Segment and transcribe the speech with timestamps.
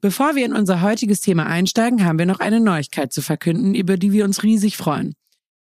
[0.00, 3.96] Bevor wir in unser heutiges Thema einsteigen, haben wir noch eine Neuigkeit zu verkünden, über
[3.96, 5.14] die wir uns riesig freuen.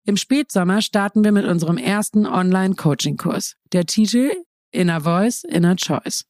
[0.05, 3.57] Im Spätsommer starten wir mit unserem ersten Online-Coaching-Kurs.
[3.73, 4.33] Der Titel
[4.73, 6.25] Inner Voice, Inner Choice.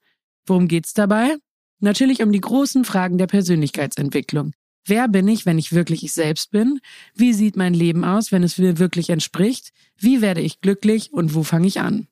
[0.47, 1.37] Worum geht's dabei?
[1.81, 4.53] Natürlich um die großen Fragen der Persönlichkeitsentwicklung.
[4.85, 6.81] Wer bin ich, wenn ich wirklich ich selbst bin?
[7.15, 9.71] Wie sieht mein Leben aus, wenn es mir wirklich entspricht?
[9.97, 12.09] Wie werde ich glücklich und wo fange ich an?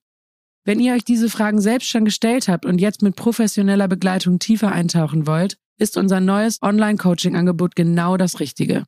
[0.64, 4.70] Wenn ihr euch diese Fragen selbst schon gestellt habt und jetzt mit professioneller Begleitung tiefer
[4.70, 8.84] eintauchen wollt, ist unser neues Online-Coaching-Angebot genau das Richtige.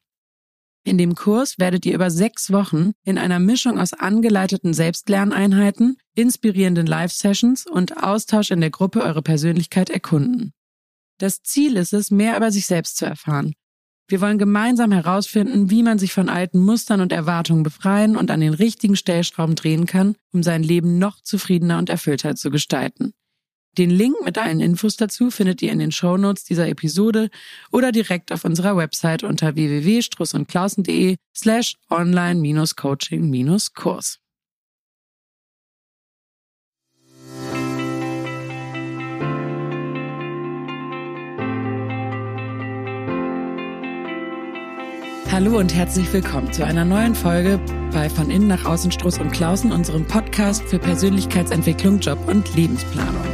[0.85, 6.87] In dem Kurs werdet ihr über sechs Wochen in einer Mischung aus angeleiteten Selbstlerneinheiten, inspirierenden
[6.87, 10.53] Live-Sessions und Austausch in der Gruppe eure Persönlichkeit erkunden.
[11.19, 13.55] Das Ziel ist es, mehr über sich selbst zu erfahren.
[14.09, 18.41] Wir wollen gemeinsam herausfinden, wie man sich von alten Mustern und Erwartungen befreien und an
[18.41, 23.15] den richtigen Stellschrauben drehen kann, um sein Leben noch zufriedener und erfüllter zu gestalten.
[23.79, 27.31] Den Link mit allen Infos dazu findet ihr in den Shownotes dieser Episode
[27.71, 34.19] oder direkt auf unserer Website unter www.strussundklausen.de slash online-coaching-kurs.
[45.31, 47.59] Hallo und herzlich willkommen zu einer neuen Folge
[47.91, 53.25] bei Von Innen nach Außen Struss und Klausen, unserem Podcast für Persönlichkeitsentwicklung, Job und Lebensplanung.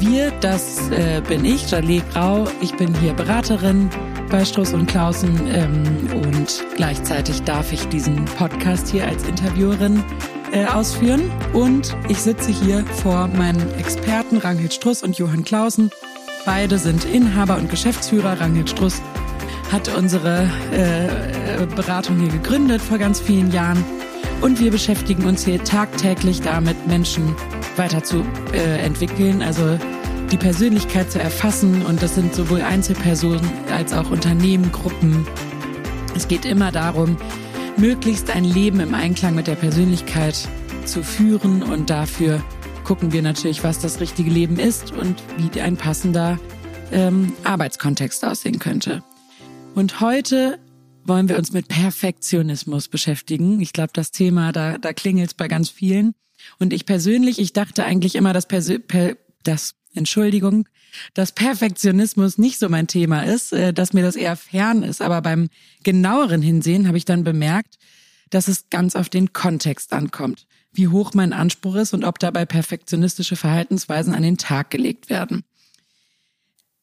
[0.00, 2.48] Wir, das äh, bin ich, Jalé Grau.
[2.62, 3.90] Ich bin hier Beraterin
[4.30, 5.84] bei Struss und Klausen ähm,
[6.24, 10.02] und gleichzeitig darf ich diesen Podcast hier als Interviewerin
[10.52, 11.20] äh, ausführen.
[11.52, 15.90] Und ich sitze hier vor meinen Experten Ranghild Struss und Johann Klausen.
[16.46, 18.40] Beide sind Inhaber und Geschäftsführer.
[18.40, 19.02] Ranghild Struss
[19.70, 23.84] hat unsere äh, Beratung hier gegründet vor ganz vielen Jahren.
[24.40, 27.36] Und wir beschäftigen uns hier tagtäglich damit, Menschen
[27.80, 29.78] weiterzuentwickeln, äh, also
[30.30, 31.84] die Persönlichkeit zu erfassen.
[31.86, 35.26] Und das sind sowohl Einzelpersonen als auch Unternehmen, Gruppen.
[36.14, 37.16] Es geht immer darum,
[37.76, 40.48] möglichst ein Leben im Einklang mit der Persönlichkeit
[40.84, 41.62] zu führen.
[41.62, 42.42] Und dafür
[42.84, 46.38] gucken wir natürlich, was das richtige Leben ist und wie ein passender
[46.92, 49.02] ähm, Arbeitskontext aussehen könnte.
[49.74, 50.58] Und heute
[51.04, 53.60] wollen wir uns mit Perfektionismus beschäftigen.
[53.60, 56.14] Ich glaube, das Thema, da, da klingelt es bei ganz vielen.
[56.58, 60.68] Und ich persönlich, ich dachte eigentlich immer, dass Persö per, das, Entschuldigung,
[61.14, 65.02] dass Perfektionismus nicht so mein Thema ist, äh, dass mir das eher fern ist.
[65.02, 65.48] Aber beim
[65.82, 67.78] genaueren Hinsehen habe ich dann bemerkt,
[68.30, 72.44] dass es ganz auf den Kontext ankommt, wie hoch mein Anspruch ist und ob dabei
[72.44, 75.44] perfektionistische Verhaltensweisen an den Tag gelegt werden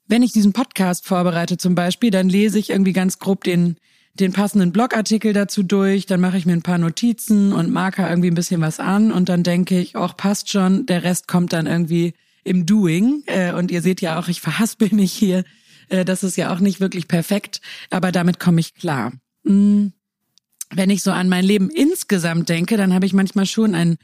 [0.07, 3.77] wenn ich diesen Podcast vorbereite zum Beispiel, dann lese ich irgendwie ganz grob den,
[4.19, 8.29] den passenden Blogartikel dazu durch, dann mache ich mir ein paar Notizen und marker irgendwie
[8.29, 11.67] ein bisschen was an und dann denke ich, auch passt schon, der Rest kommt dann
[11.67, 12.13] irgendwie
[12.43, 13.23] im Doing.
[13.27, 15.43] Äh, und ihr seht ja auch, ich verhaspel mich hier.
[15.89, 19.13] Äh, das ist ja auch nicht wirklich perfekt, aber damit komme ich klar.
[19.45, 19.93] Hm.
[20.69, 23.97] Wenn ich so an mein Leben insgesamt denke, dann habe ich manchmal schon ein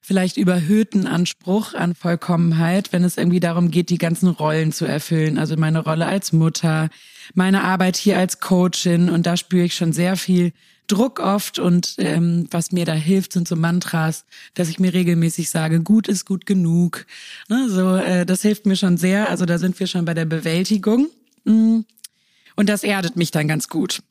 [0.00, 5.36] vielleicht überhöhten Anspruch an Vollkommenheit, wenn es irgendwie darum geht, die ganzen Rollen zu erfüllen.
[5.36, 6.90] Also meine Rolle als Mutter,
[7.34, 10.52] meine Arbeit hier als Coachin und da spüre ich schon sehr viel
[10.86, 15.50] Druck oft und ähm, was mir da hilft, sind so Mantras, dass ich mir regelmäßig
[15.50, 17.06] sage, gut ist gut genug.
[17.48, 19.28] Ne, so, äh, das hilft mir schon sehr.
[19.28, 21.08] Also da sind wir schon bei der Bewältigung.
[21.44, 21.80] Mm.
[22.54, 24.02] Und das erdet mich dann ganz gut.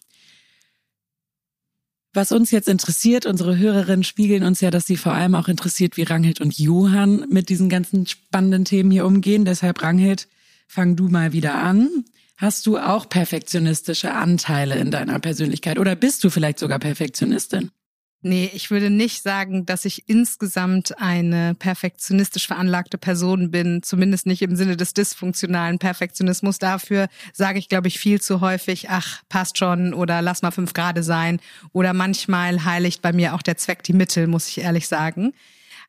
[2.14, 5.98] Was uns jetzt interessiert, unsere Hörerinnen spiegeln uns ja, dass sie vor allem auch interessiert,
[5.98, 9.44] wie Ranghild und Johann mit diesen ganzen spannenden Themen hier umgehen.
[9.44, 10.30] Deshalb, Ranghild,
[10.68, 12.06] fang du mal wieder an.
[12.38, 17.72] Hast du auch perfektionistische Anteile in deiner Persönlichkeit oder bist du vielleicht sogar Perfektionistin?
[18.28, 24.42] Nee, ich würde nicht sagen, dass ich insgesamt eine perfektionistisch veranlagte Person bin, zumindest nicht
[24.42, 26.58] im Sinne des dysfunktionalen Perfektionismus.
[26.58, 30.74] Dafür sage ich, glaube ich, viel zu häufig, ach, passt schon oder lass mal fünf
[30.74, 31.40] Grade sein.
[31.72, 35.34] Oder manchmal heiligt bei mir auch der Zweck die Mittel, muss ich ehrlich sagen.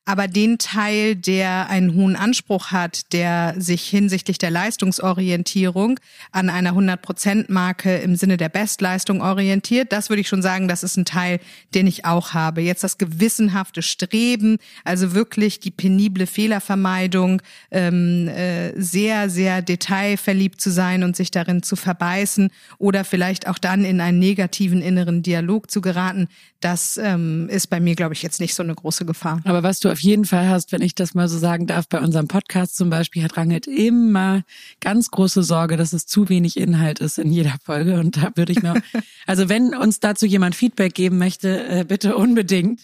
[0.09, 5.99] Aber den Teil, der einen hohen Anspruch hat, der sich hinsichtlich der Leistungsorientierung
[6.31, 10.97] an einer 100-Prozent-Marke im Sinne der Bestleistung orientiert, das würde ich schon sagen, das ist
[10.97, 11.41] ein Teil,
[11.75, 12.61] den ich auch habe.
[12.61, 17.43] Jetzt das gewissenhafte Streben, also wirklich die penible Fehlervermeidung,
[17.73, 23.59] ähm, äh, sehr, sehr detailverliebt zu sein und sich darin zu verbeißen oder vielleicht auch
[23.59, 26.29] dann in einen negativen inneren Dialog zu geraten,
[26.61, 29.41] das ähm, ist bei mir, glaube ich, jetzt nicht so eine große Gefahr.
[29.45, 31.99] Aber was du auf jeden Fall hast, wenn ich das mal so sagen darf, bei
[31.99, 34.45] unserem Podcast zum Beispiel hat Rangelt immer
[34.81, 37.99] ganz große Sorge, dass es zu wenig Inhalt ist in jeder Folge.
[37.99, 38.75] Und da würde ich mir,
[39.27, 42.83] also wenn uns dazu jemand Feedback geben möchte, äh, bitte unbedingt.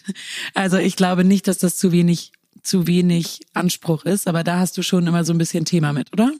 [0.55, 2.31] Also ich glaube nicht, dass das zu wenig,
[2.63, 6.11] zu wenig Anspruch ist, aber da hast du schon immer so ein bisschen Thema mit,
[6.13, 6.31] oder?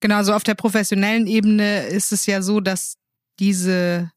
[0.00, 2.96] Genau, so auf der professionellen Ebene ist es ja so, dass
[3.38, 4.10] diese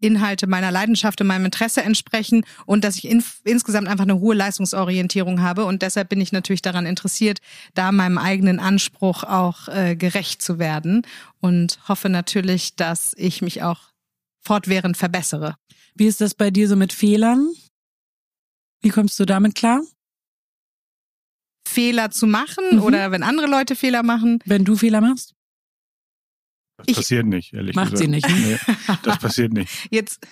[0.00, 4.34] Inhalte meiner Leidenschaft und meinem Interesse entsprechen und dass ich in, insgesamt einfach eine hohe
[4.34, 5.64] Leistungsorientierung habe.
[5.64, 7.40] Und deshalb bin ich natürlich daran interessiert,
[7.74, 11.06] da meinem eigenen Anspruch auch äh, gerecht zu werden
[11.40, 13.90] und hoffe natürlich, dass ich mich auch
[14.40, 15.56] fortwährend verbessere.
[15.94, 17.50] Wie ist das bei dir so mit Fehlern?
[18.80, 19.82] Wie kommst du damit klar?
[21.68, 22.82] Fehler zu machen mhm.
[22.82, 24.40] oder wenn andere Leute Fehler machen.
[24.44, 25.34] Wenn du Fehler machst?
[26.80, 28.10] Das ich, passiert nicht, ehrlich macht gesagt.
[28.10, 28.66] Macht sie nicht.
[28.68, 29.70] Nee, das passiert nicht.
[29.90, 30.26] Jetzt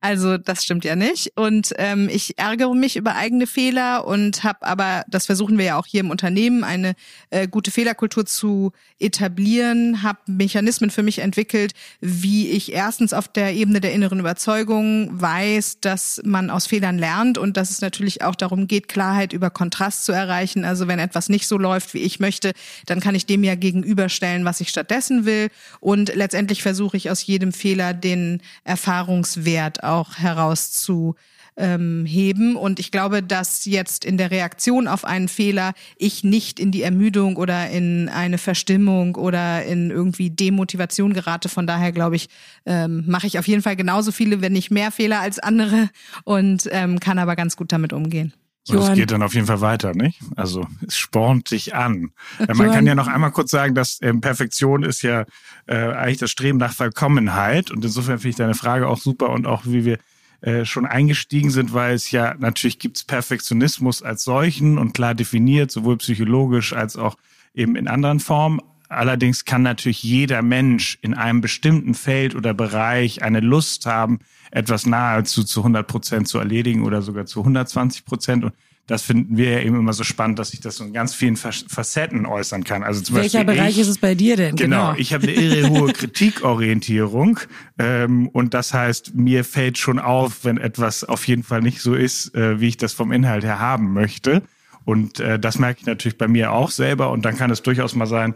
[0.00, 1.32] also das stimmt ja nicht.
[1.36, 5.78] Und ähm, ich ärgere mich über eigene Fehler und habe aber, das versuchen wir ja
[5.78, 6.94] auch hier im Unternehmen, eine
[7.30, 13.54] äh, gute Fehlerkultur zu etablieren, habe Mechanismen für mich entwickelt, wie ich erstens auf der
[13.54, 18.34] Ebene der inneren Überzeugung weiß, dass man aus Fehlern lernt und dass es natürlich auch
[18.34, 20.64] darum geht, Klarheit über Kontrast zu erreichen.
[20.64, 22.52] Also wenn etwas nicht so läuft, wie ich möchte,
[22.86, 25.48] dann kann ich dem ja gegenüberstellen, was ich stattdessen will.
[25.80, 32.56] Und letztendlich versuche ich aus jedem Fehler den Erfahrungswert Wert auch herauszuheben.
[32.56, 36.82] Und ich glaube, dass jetzt in der Reaktion auf einen Fehler ich nicht in die
[36.82, 41.48] Ermüdung oder in eine Verstimmung oder in irgendwie Demotivation gerate.
[41.48, 42.28] Von daher glaube ich,
[42.64, 45.90] ähm, mache ich auf jeden Fall genauso viele, wenn nicht mehr Fehler als andere
[46.24, 48.32] und ähm, kann aber ganz gut damit umgehen.
[48.68, 50.20] Und es geht dann auf jeden Fall weiter, nicht?
[50.34, 52.10] Also es spornt sich an.
[52.38, 52.72] Man Johann.
[52.72, 55.24] kann ja noch einmal kurz sagen, dass ähm, Perfektion ist ja
[55.66, 57.70] äh, eigentlich das Streben nach Vollkommenheit.
[57.70, 59.98] Und insofern finde ich deine Frage auch super und auch wie wir
[60.40, 65.14] äh, schon eingestiegen sind, weil es ja natürlich gibt es Perfektionismus als solchen und klar
[65.14, 67.16] definiert, sowohl psychologisch als auch
[67.54, 68.60] eben in anderen Formen.
[68.88, 74.20] Allerdings kann natürlich jeder Mensch in einem bestimmten Feld oder Bereich eine Lust haben,
[74.50, 78.44] etwas nahezu zu 100 Prozent zu erledigen oder sogar zu 120 Prozent.
[78.44, 78.52] Und
[78.86, 81.36] das finden wir ja eben immer so spannend, dass sich das so in ganz vielen
[81.36, 82.84] Facetten äußern kann.
[82.84, 84.54] Also zum Welcher Beispiel Bereich ich, ist es bei dir denn?
[84.54, 84.98] Genau, genau.
[84.98, 87.40] ich habe eine irre hohe Kritikorientierung
[87.78, 91.94] ähm, und das heißt, mir fällt schon auf, wenn etwas auf jeden Fall nicht so
[91.94, 94.42] ist, äh, wie ich das vom Inhalt her haben möchte.
[94.84, 97.10] Und äh, das merke ich natürlich bei mir auch selber.
[97.10, 98.34] Und dann kann es durchaus mal sein,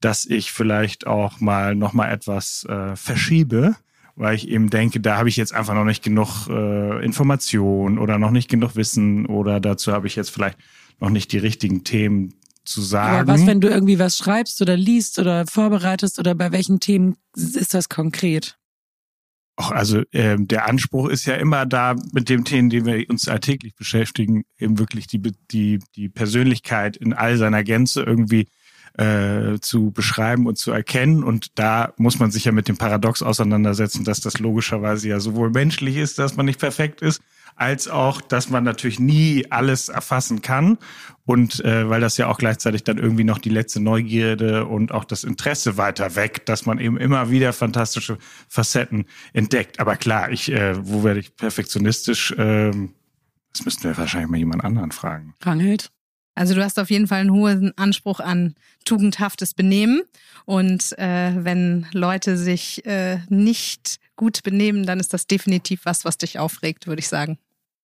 [0.00, 3.74] dass ich vielleicht auch mal noch mal etwas äh, verschiebe
[4.18, 8.18] weil ich eben denke, da habe ich jetzt einfach noch nicht genug äh, Information oder
[8.18, 10.58] noch nicht genug Wissen oder dazu habe ich jetzt vielleicht
[10.98, 12.34] noch nicht die richtigen Themen
[12.64, 13.30] zu sagen.
[13.30, 17.16] Aber was, wenn du irgendwie was schreibst oder liest oder vorbereitest oder bei welchen Themen
[17.36, 18.58] ist das konkret?
[19.56, 23.28] Auch also ähm, der Anspruch ist ja immer da mit dem Themen, die wir uns
[23.28, 28.48] alltäglich beschäftigen, eben wirklich die die die Persönlichkeit in all seiner Gänze irgendwie
[28.96, 31.22] äh, zu beschreiben und zu erkennen.
[31.22, 35.50] Und da muss man sich ja mit dem Paradox auseinandersetzen, dass das logischerweise ja sowohl
[35.50, 37.20] menschlich ist, dass man nicht perfekt ist,
[37.56, 40.78] als auch, dass man natürlich nie alles erfassen kann.
[41.26, 45.04] Und äh, weil das ja auch gleichzeitig dann irgendwie noch die letzte Neugierde und auch
[45.04, 48.16] das Interesse weiter weg, dass man eben immer wieder fantastische
[48.48, 49.04] Facetten
[49.34, 49.80] entdeckt.
[49.80, 52.32] Aber klar, ich, äh, wo werde ich perfektionistisch?
[52.32, 52.70] Äh,
[53.52, 55.34] das müssten wir wahrscheinlich mal jemand anderen fragen.
[55.42, 55.90] Rangelt.
[56.38, 58.54] Also du hast auf jeden Fall einen hohen Anspruch an
[58.84, 60.02] tugendhaftes Benehmen.
[60.44, 66.16] Und äh, wenn Leute sich äh, nicht gut benehmen, dann ist das definitiv was, was
[66.16, 67.38] dich aufregt, würde ich sagen.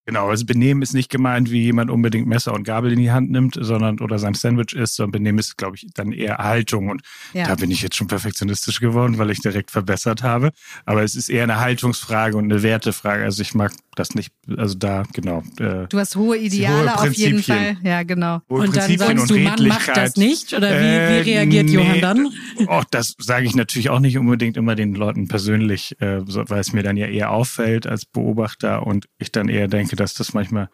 [0.07, 3.31] Genau, also Benehmen ist nicht gemeint, wie jemand unbedingt Messer und Gabel in die Hand
[3.31, 6.89] nimmt, sondern oder sein Sandwich isst, sondern Benehmen ist, glaube ich, dann eher Haltung.
[6.89, 7.01] Und
[7.33, 7.47] ja.
[7.47, 10.51] da bin ich jetzt schon perfektionistisch geworden, weil ich direkt verbessert habe.
[10.85, 13.23] Aber es ist eher eine Haltungsfrage und eine Wertefrage.
[13.23, 15.43] Also ich mag das nicht, also da, genau.
[15.59, 17.77] Äh, du hast hohe Ideale hohe auf jeden Fall.
[17.83, 18.41] Ja, genau.
[18.49, 20.53] Hohe und dann sagst du, man macht das nicht?
[20.53, 22.29] Oder wie, wie äh, reagiert äh, nee, Johann dann?
[22.67, 26.73] Oh, das sage ich natürlich auch nicht unbedingt immer den Leuten persönlich, äh, weil es
[26.73, 30.69] mir dann ja eher auffällt als Beobachter und ich dann eher denke, dass das manchmal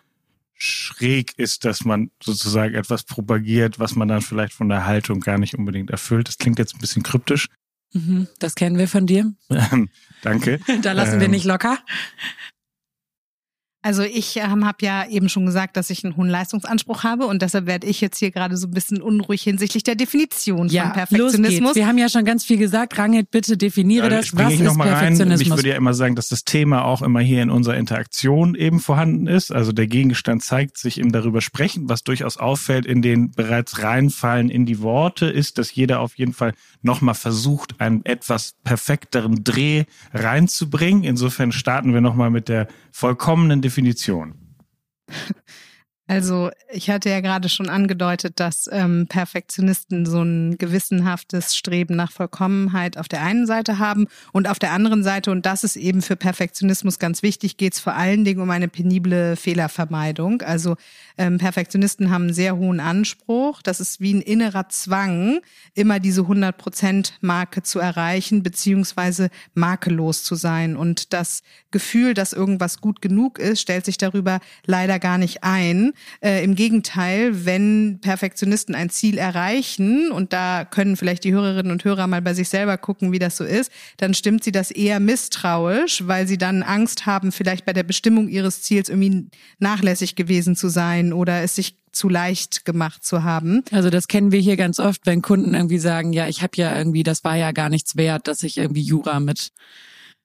[0.54, 5.40] schräg ist, dass man sozusagen etwas propagiert, was man dann vielleicht von der Haltung gar
[5.40, 6.28] nicht unbedingt erfüllt.
[6.28, 7.48] Das klingt jetzt ein bisschen kryptisch.
[7.94, 9.34] Mhm, das kennen wir von dir.
[10.22, 10.60] Danke.
[10.82, 11.80] da lassen ähm, wir nicht locker.
[13.84, 17.42] Also ich ähm, habe ja eben schon gesagt, dass ich einen hohen Leistungsanspruch habe und
[17.42, 20.94] deshalb werde ich jetzt hier gerade so ein bisschen unruhig hinsichtlich der Definition ja, von
[20.94, 21.76] Perfektionismus.
[21.76, 22.98] Wir haben ja schon ganz viel gesagt.
[23.00, 24.38] Rangit, bitte definiere ja, das.
[24.38, 25.22] Was ist Perfektionismus?
[25.22, 25.42] Rein.
[25.42, 28.80] Ich würde ja immer sagen, dass das Thema auch immer hier in unserer Interaktion eben
[28.80, 29.52] vorhanden ist.
[29.52, 31.90] Also der Gegenstand zeigt sich im darüber sprechen.
[31.90, 36.34] Was durchaus auffällt in den bereits reinfallen in die Worte, ist, dass jeder auf jeden
[36.34, 41.04] Fall nochmal versucht, einen etwas perfekteren Dreh reinzubringen.
[41.04, 44.36] Insofern starten wir nochmal mit der vollkommenen Definition.
[46.12, 52.12] Also ich hatte ja gerade schon angedeutet, dass ähm, Perfektionisten so ein gewissenhaftes Streben nach
[52.12, 56.02] Vollkommenheit auf der einen Seite haben und auf der anderen Seite, und das ist eben
[56.02, 60.42] für Perfektionismus ganz wichtig, geht es vor allen Dingen um eine penible Fehlervermeidung.
[60.42, 60.76] Also
[61.22, 63.62] ähm, Perfektionisten haben einen sehr hohen Anspruch.
[63.62, 65.40] Das ist wie ein innerer Zwang,
[65.76, 70.76] immer diese 100-Prozent-Marke zu erreichen, beziehungsweise makellos zu sein.
[70.76, 75.94] Und das Gefühl, dass irgendwas gut genug ist, stellt sich darüber leider gar nicht ein.
[76.22, 81.86] Äh, Im Gegenteil, wenn Perfektionisten ein Ziel erreichen, und da können vielleicht die Hörerinnen und
[81.86, 85.00] Hörer mal bei sich selber gucken, wie das so ist, dann stimmt sie das eher
[85.00, 89.28] misstrauisch, weil sie dann Angst haben, vielleicht bei der Bestimmung ihres Ziels irgendwie
[89.60, 93.64] nachlässig gewesen zu sein oder es sich zu leicht gemacht zu haben.
[93.72, 96.78] Also das kennen wir hier ganz oft, wenn Kunden irgendwie sagen, ja, ich habe ja
[96.78, 99.52] irgendwie, das war ja gar nichts wert, dass ich irgendwie Jura mit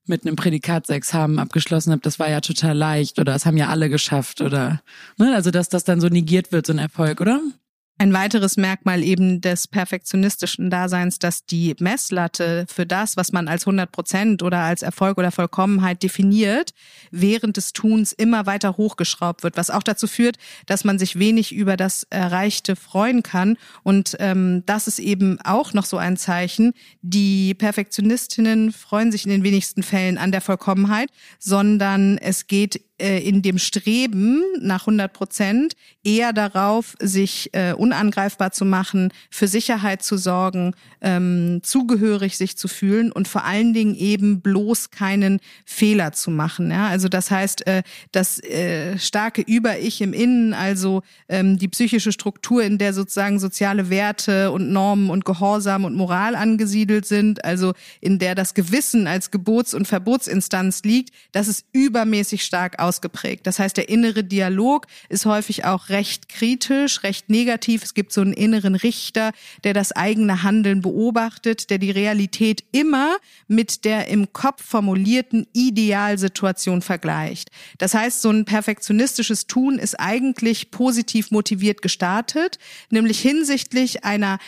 [0.09, 3.89] mit einem Prädikatsexamen abgeschlossen habe, das war ja total leicht oder das haben ja alle
[3.89, 4.81] geschafft oder
[5.19, 7.41] ne, also dass das dann so negiert wird, so ein Erfolg, oder?
[7.99, 13.63] Ein weiteres Merkmal eben des perfektionistischen Daseins, dass die Messlatte für das, was man als
[13.63, 16.75] 100 Prozent oder als Erfolg oder Vollkommenheit definiert,
[17.11, 20.37] während des Tuns immer weiter hochgeschraubt wird, was auch dazu führt,
[20.67, 23.57] dass man sich wenig über das Erreichte freuen kann.
[23.83, 26.75] Und ähm, das ist eben auch noch so ein Zeichen.
[27.01, 33.19] Die Perfektionistinnen freuen sich in den wenigsten Fällen an der Vollkommenheit, sondern es geht äh,
[33.19, 40.03] in dem Streben nach 100 Prozent eher darauf, sich äh, unangreifbar zu machen, für Sicherheit
[40.03, 46.13] zu sorgen, ähm, zugehörig sich zu fühlen und vor allen Dingen eben bloß keinen Fehler
[46.13, 46.71] zu machen.
[46.71, 46.89] Ja?
[46.89, 52.63] Also das heißt, äh, das äh, starke Über-Ich im Innen, also ähm, die psychische Struktur,
[52.63, 58.19] in der sozusagen soziale Werte und Normen und Gehorsam und Moral angesiedelt sind, also in
[58.19, 63.47] der das Gewissen als Gebots- und Verbotsinstanz liegt, das ist übermäßig stark ausgeprägt.
[63.47, 67.83] Das heißt, der innere Dialog ist häufig auch recht kritisch, recht negativ.
[67.83, 69.33] Es gibt so einen inneren Richter,
[69.65, 73.17] der das eigene Handeln beobachtet, der die Realität immer
[73.49, 77.51] mit der im Kopf formulierten Idealsituation vergleicht.
[77.79, 82.59] Das heißt, so ein perfektionistisches Tun ist eigentlich positiv motiviert gestartet,
[82.91, 84.39] nämlich hinsichtlich einer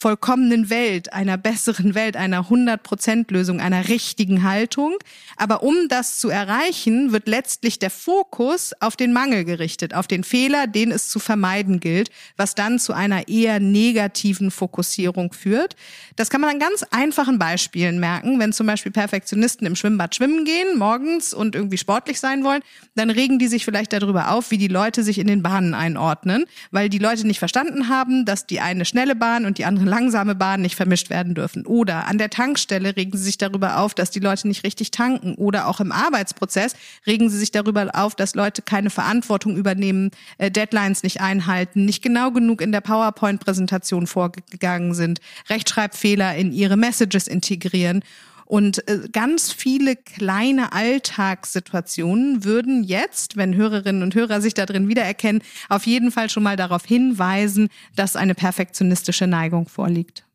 [0.00, 4.96] vollkommenen Welt, einer besseren Welt, einer 100%-Lösung, einer richtigen Haltung.
[5.36, 10.24] Aber um das zu erreichen, wird letztlich der Fokus auf den Mangel gerichtet, auf den
[10.24, 15.76] Fehler, den es zu vermeiden gilt, was dann zu einer eher negativen Fokussierung führt.
[16.16, 18.38] Das kann man an ganz einfachen Beispielen merken.
[18.38, 22.62] Wenn zum Beispiel Perfektionisten im Schwimmbad schwimmen gehen, morgens und irgendwie sportlich sein wollen,
[22.94, 26.46] dann regen die sich vielleicht darüber auf, wie die Leute sich in den Bahnen einordnen,
[26.70, 30.34] weil die Leute nicht verstanden haben, dass die eine schnelle Bahn und die andere langsame
[30.34, 31.66] Bahnen nicht vermischt werden dürfen.
[31.66, 35.34] Oder an der Tankstelle regen sie sich darüber auf, dass die Leute nicht richtig tanken.
[35.34, 36.74] Oder auch im Arbeitsprozess
[37.06, 42.02] regen sie sich darüber auf, dass Leute keine Verantwortung übernehmen, äh, Deadlines nicht einhalten, nicht
[42.02, 48.02] genau genug in der PowerPoint-Präsentation vorgegangen sind, Rechtschreibfehler in ihre Messages integrieren.
[48.50, 54.88] Und äh, ganz viele kleine Alltagssituationen würden jetzt, wenn Hörerinnen und Hörer sich da drin
[54.88, 60.26] wiedererkennen, auf jeden Fall schon mal darauf hinweisen, dass eine perfektionistische Neigung vorliegt.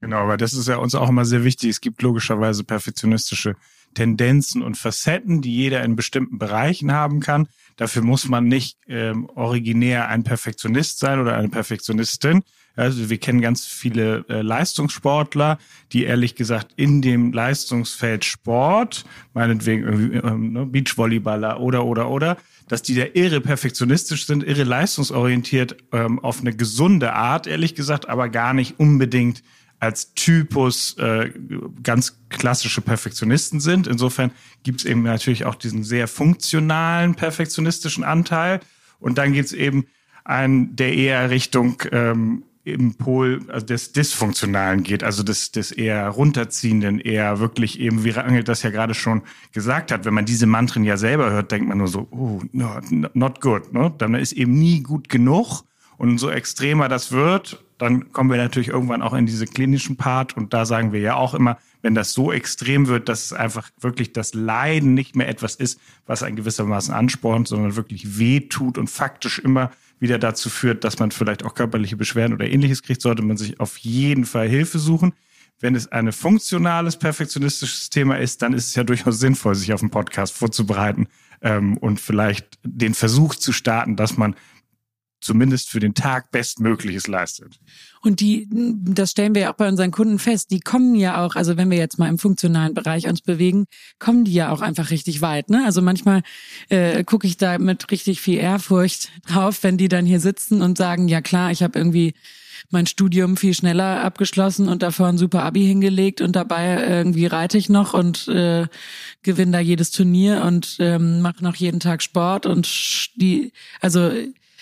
[0.00, 1.70] Genau, aber das ist ja uns auch immer sehr wichtig.
[1.70, 3.54] Es gibt logischerweise perfektionistische
[3.94, 7.46] Tendenzen und Facetten, die jeder in bestimmten Bereichen haben kann.
[7.76, 12.42] Dafür muss man nicht ähm, originär ein Perfektionist sein oder eine Perfektionistin,
[12.76, 15.58] also wir kennen ganz viele äh, Leistungssportler,
[15.92, 22.36] die ehrlich gesagt in dem Leistungsfeld Sport, meinetwegen irgendwie ähm, ne, Beachvolleyballer oder oder oder,
[22.68, 28.08] dass die da irre perfektionistisch sind, irre leistungsorientiert ähm, auf eine gesunde Art, ehrlich gesagt,
[28.08, 29.42] aber gar nicht unbedingt
[29.80, 31.32] als Typus äh,
[31.82, 33.86] ganz klassische Perfektionisten sind.
[33.86, 34.30] Insofern
[34.62, 38.60] gibt es eben natürlich auch diesen sehr funktionalen perfektionistischen Anteil.
[39.00, 39.86] Und dann geht es eben
[40.24, 46.08] ein, der eher Richtung ähm, im Pol also des Dysfunktionalen geht, also des, des eher
[46.08, 50.46] runterziehenden, eher wirklich eben, wie Rangel das ja gerade schon gesagt hat, wenn man diese
[50.46, 52.80] Mantren ja selber hört, denkt man nur so, oh, no,
[53.14, 53.92] not good, ne?
[53.96, 55.62] Dann ist eben nie gut genug.
[55.96, 60.36] Und so extremer das wird, dann kommen wir natürlich irgendwann auch in diese klinischen Part
[60.36, 63.70] und da sagen wir ja auch immer, wenn das so extrem wird, dass es einfach
[63.80, 68.78] wirklich das Leiden nicht mehr etwas ist, was ein gewissermaßen anspornt, sondern wirklich weh tut
[68.78, 73.02] und faktisch immer wieder dazu führt, dass man vielleicht auch körperliche Beschwerden oder ähnliches kriegt,
[73.02, 75.12] sollte man sich auf jeden Fall Hilfe suchen.
[75.60, 79.82] Wenn es ein funktionales, perfektionistisches Thema ist, dann ist es ja durchaus sinnvoll, sich auf
[79.82, 81.06] einen Podcast vorzubereiten
[81.42, 84.34] ähm, und vielleicht den Versuch zu starten, dass man
[85.30, 87.60] zumindest für den Tag Bestmögliches leistet.
[88.02, 91.36] Und die, das stellen wir ja auch bei unseren Kunden fest, die kommen ja auch,
[91.36, 93.66] also wenn wir jetzt mal im funktionalen Bereich uns bewegen,
[94.00, 95.48] kommen die ja auch einfach richtig weit.
[95.48, 95.62] Ne?
[95.64, 96.22] Also manchmal
[96.68, 100.76] äh, gucke ich da mit richtig viel Ehrfurcht drauf, wenn die dann hier sitzen und
[100.76, 102.14] sagen, ja klar, ich habe irgendwie
[102.70, 107.56] mein Studium viel schneller abgeschlossen und davor ein super Abi hingelegt und dabei irgendwie reite
[107.56, 108.66] ich noch und äh,
[109.22, 112.66] gewinne da jedes Turnier und ähm, mache noch jeden Tag Sport und
[113.14, 114.10] die, also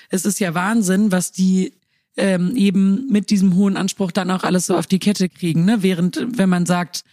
[0.08, 1.72] es ist ja Wahnsinn, was die
[2.18, 5.64] ähm, eben mit diesem hohen Anspruch dann auch alles so auf die Kette kriegen.
[5.64, 5.82] Ne?
[5.82, 7.04] Während, wenn man sagt,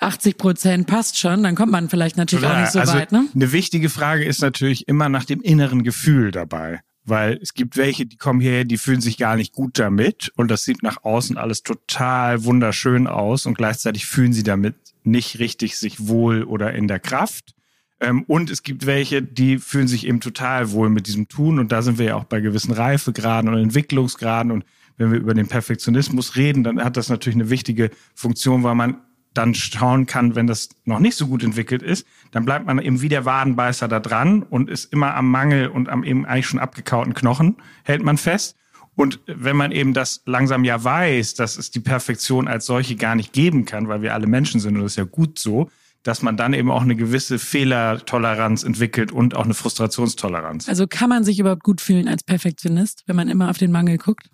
[0.00, 3.10] 80 Prozent passt schon, dann kommt man vielleicht natürlich ja, auch nicht so also weit.
[3.10, 3.26] Ne?
[3.34, 6.80] Eine wichtige Frage ist natürlich immer nach dem inneren Gefühl dabei.
[7.06, 10.50] Weil es gibt welche, die kommen hierher, die fühlen sich gar nicht gut damit und
[10.50, 15.78] das sieht nach außen alles total wunderschön aus und gleichzeitig fühlen sie damit nicht richtig
[15.78, 17.54] sich wohl oder in der Kraft.
[18.00, 21.58] Ähm, und es gibt welche, die fühlen sich eben total wohl mit diesem Tun.
[21.58, 24.50] Und da sind wir ja auch bei gewissen Reifegraden und Entwicklungsgraden.
[24.50, 24.64] Und
[24.96, 28.96] wenn wir über den Perfektionismus reden, dann hat das natürlich eine wichtige Funktion, weil man
[29.34, 33.00] dann schauen kann, wenn das noch nicht so gut entwickelt ist, dann bleibt man eben
[33.00, 36.58] wie der Wadenbeißer da dran und ist immer am Mangel und am eben eigentlich schon
[36.58, 38.56] abgekauten Knochen, hält man fest.
[38.96, 43.14] Und wenn man eben das langsam ja weiß, dass es die Perfektion als solche gar
[43.14, 45.70] nicht geben kann, weil wir alle Menschen sind und das ist ja gut so,
[46.02, 50.68] dass man dann eben auch eine gewisse Fehlertoleranz entwickelt und auch eine Frustrationstoleranz.
[50.68, 53.98] Also kann man sich überhaupt gut fühlen als Perfektionist, wenn man immer auf den Mangel
[53.98, 54.30] guckt?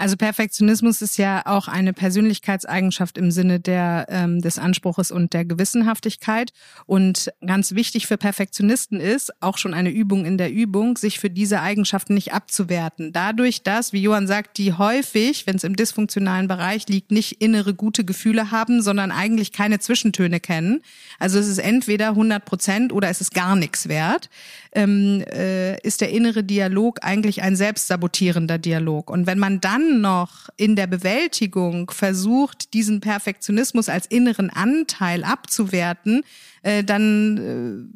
[0.00, 5.44] Also Perfektionismus ist ja auch eine Persönlichkeitseigenschaft im Sinne der, ähm, des Anspruches und der
[5.44, 6.54] Gewissenhaftigkeit.
[6.86, 11.28] Und ganz wichtig für Perfektionisten ist, auch schon eine Übung in der Übung, sich für
[11.28, 13.12] diese Eigenschaften nicht abzuwerten.
[13.12, 17.74] Dadurch, dass, wie Johann sagt, die häufig, wenn es im dysfunktionalen Bereich liegt, nicht innere
[17.74, 20.80] gute Gefühle haben, sondern eigentlich keine Zwischentöne kennen.
[21.18, 24.30] Also es ist entweder 100 Prozent oder es ist gar nichts wert,
[24.72, 29.10] ähm, äh, ist der innere Dialog eigentlich ein selbstsabotierender Dialog.
[29.10, 36.22] Und wenn man dann noch in der Bewältigung versucht, diesen Perfektionismus als inneren Anteil abzuwerten,
[36.62, 37.90] äh, dann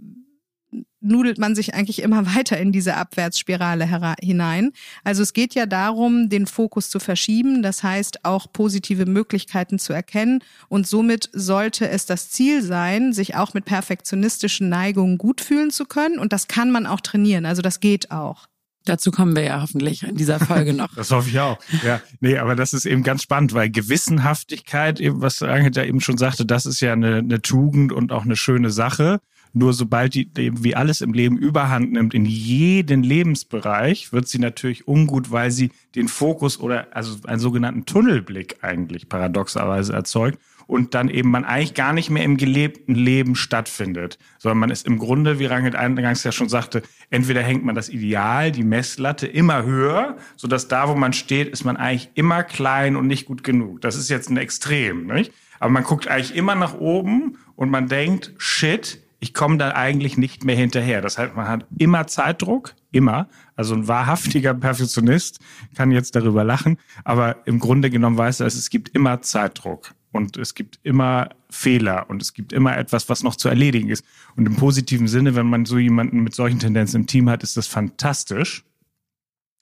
[0.75, 4.73] äh, nudelt man sich eigentlich immer weiter in diese Abwärtsspirale hinein.
[5.05, 9.93] Also es geht ja darum, den Fokus zu verschieben, das heißt auch positive Möglichkeiten zu
[9.93, 15.71] erkennen und somit sollte es das Ziel sein, sich auch mit perfektionistischen Neigungen gut fühlen
[15.71, 18.47] zu können und das kann man auch trainieren, also das geht auch.
[18.85, 20.93] Dazu kommen wir ja hoffentlich in dieser Folge noch.
[20.97, 21.59] das hoffe ich auch.
[21.85, 26.19] Ja, nee, aber das ist eben ganz spannend, weil Gewissenhaftigkeit, eben was Angela eben schon
[26.19, 29.21] sagte, das ist ja eine, eine Tugend und auch eine schöne Sache.
[29.57, 34.41] Nur sobald die eben wie alles im Leben überhand nimmt, in jeden Lebensbereich, wird sie
[34.41, 40.95] natürlich ungut, weil sie den Fokus oder also einen sogenannten Tunnelblick eigentlich paradoxerweise erzeugt und
[40.95, 44.99] dann eben man eigentlich gar nicht mehr im gelebten Leben stattfindet, sondern man ist im
[44.99, 49.65] Grunde, wie Rangit eingangs ja schon sagte, entweder hängt man das Ideal, die Messlatte immer
[49.65, 53.45] höher, so dass da, wo man steht, ist man eigentlich immer klein und nicht gut
[53.45, 53.81] genug.
[53.81, 55.33] Das ist jetzt ein Extrem, nicht?
[55.61, 60.19] Aber man guckt eigentlich immer nach oben und man denkt, shit, ich komme da eigentlich
[60.19, 61.01] nicht mehr hinterher.
[61.01, 63.29] Das heißt, man hat immer Zeitdruck, immer.
[63.57, 65.39] Also ein wahrhaftiger Perfektionist
[65.75, 70.37] kann jetzt darüber lachen, aber im Grunde genommen weiß er, es gibt immer Zeitdruck und
[70.37, 74.05] es gibt immer Fehler und es gibt immer etwas, was noch zu erledigen ist.
[74.37, 77.57] Und im positiven Sinne, wenn man so jemanden mit solchen Tendenzen im Team hat, ist
[77.57, 78.65] das fantastisch.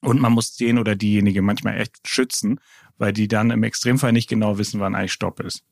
[0.02, 2.60] Und man muss den oder diejenige manchmal echt schützen,
[2.98, 5.64] weil die dann im Extremfall nicht genau wissen, wann eigentlich Stopp ist.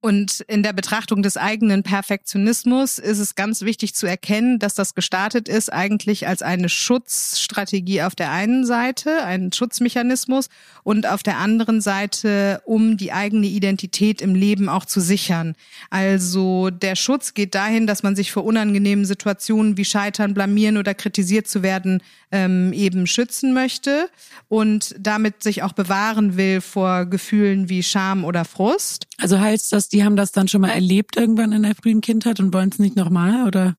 [0.00, 4.94] Und in der Betrachtung des eigenen Perfektionismus ist es ganz wichtig zu erkennen, dass das
[4.94, 10.50] gestartet ist eigentlich als eine Schutzstrategie auf der einen Seite, ein Schutzmechanismus
[10.84, 15.56] und auf der anderen Seite, um die eigene Identität im Leben auch zu sichern.
[15.90, 20.94] Also der Schutz geht dahin, dass man sich vor unangenehmen Situationen wie Scheitern, Blamieren oder
[20.94, 24.08] kritisiert zu werden ähm, eben schützen möchte
[24.46, 29.07] und damit sich auch bewahren will vor Gefühlen wie Scham oder Frust.
[29.20, 32.40] Also heißt das, die haben das dann schon mal erlebt irgendwann in der frühen Kindheit
[32.40, 33.76] und wollen es nicht nochmal oder?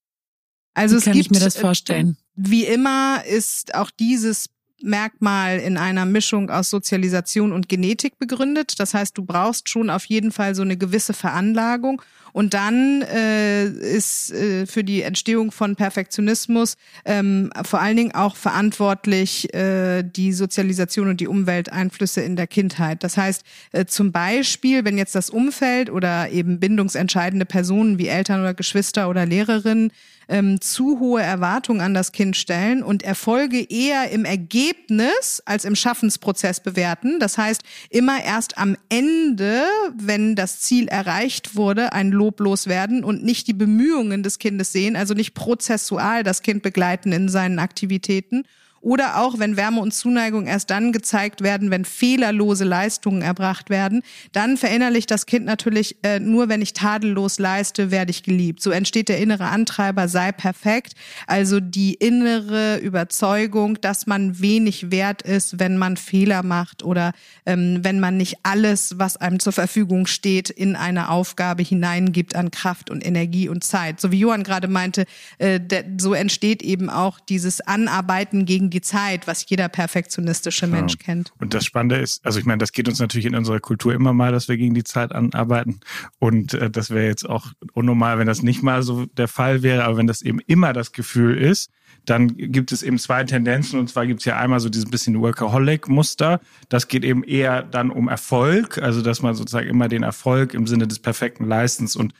[0.74, 2.18] Also wie es kann gibt, ich mir das vorstellen?
[2.36, 4.50] Wie immer ist auch dieses
[4.84, 8.80] Merkmal in einer Mischung aus Sozialisation und Genetik begründet.
[8.80, 12.02] Das heißt, du brauchst schon auf jeden Fall so eine gewisse Veranlagung.
[12.32, 18.36] Und dann äh, ist äh, für die Entstehung von Perfektionismus ähm, vor allen Dingen auch
[18.36, 23.04] verantwortlich äh, die Sozialisation und die Umwelteinflüsse in der Kindheit.
[23.04, 28.42] Das heißt, äh, zum Beispiel, wenn jetzt das Umfeld oder eben bindungsentscheidende Personen wie Eltern
[28.42, 29.92] oder Geschwister oder Lehrerinnen
[30.30, 35.76] ähm, zu hohe Erwartungen an das Kind stellen und Erfolge eher im Ergebnis als im
[35.76, 37.20] Schaffensprozess bewerten.
[37.20, 39.64] Das heißt, immer erst am Ende,
[39.98, 44.96] wenn das Ziel erreicht wurde, ein Lob loswerden und nicht die Bemühungen des Kindes sehen,
[44.96, 48.44] also nicht prozessual das Kind begleiten in seinen Aktivitäten
[48.82, 54.04] Oder auch, wenn Wärme und Zuneigung erst dann gezeigt werden, wenn fehlerlose Leistungen erbracht werden,
[54.32, 58.62] dann verinnerlicht das Kind natürlich, äh, nur wenn ich tadellos leiste, werde ich geliebt.
[58.62, 60.94] So entsteht der innere Antreiber, sei perfekt.
[61.28, 67.14] Also die innere Überzeugung, dass man wenig wert ist, wenn man Fehler macht oder
[67.46, 72.52] ähm, wenn man nicht alles, was einem zur Verfügung steht, in eine Aufgabe hineingibt an
[72.52, 74.00] Kraft und Energie und Zeit.
[74.00, 75.06] So wie Johann gerade meinte,
[75.38, 75.60] äh,
[75.98, 80.78] so entsteht eben auch dieses Anarbeiten gegen die Zeit, was jeder perfektionistische genau.
[80.78, 81.34] Mensch kennt.
[81.40, 84.14] Und das Spannende ist, also ich meine, das geht uns natürlich in unserer Kultur immer
[84.14, 85.80] mal, dass wir gegen die Zeit anarbeiten.
[86.20, 89.84] Und äh, das wäre jetzt auch unnormal, wenn das nicht mal so der Fall wäre,
[89.84, 91.72] aber wenn das eben immer das Gefühl ist,
[92.06, 93.80] dann gibt es eben zwei Tendenzen.
[93.80, 96.40] Und zwar gibt es ja einmal so dieses bisschen Workaholic-Muster.
[96.70, 100.66] Das geht eben eher dann um Erfolg, also dass man sozusagen immer den Erfolg im
[100.68, 102.14] Sinne des perfekten Leistens und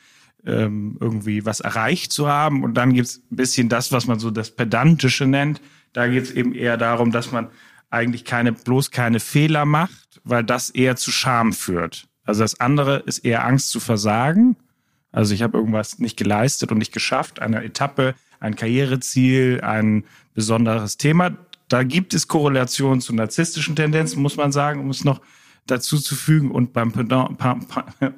[0.46, 2.62] ähm, irgendwie was erreicht zu haben.
[2.62, 5.60] Und dann gibt es ein bisschen das, was man so das Pedantische nennt.
[5.92, 7.48] Da geht es eben eher darum, dass man
[7.90, 12.06] eigentlich keine, bloß keine Fehler macht, weil das eher zu Scham führt.
[12.24, 14.56] Also das andere ist eher Angst zu versagen.
[15.10, 20.96] Also ich habe irgendwas nicht geleistet und nicht geschafft, eine Etappe ein Karriereziel, ein besonderes
[20.96, 21.36] Thema.
[21.68, 25.20] Da gibt es Korrelationen zu narzisstischen Tendenzen, muss man sagen, um es noch
[25.66, 26.50] dazu zu fügen.
[26.50, 27.38] Und beim Pedant,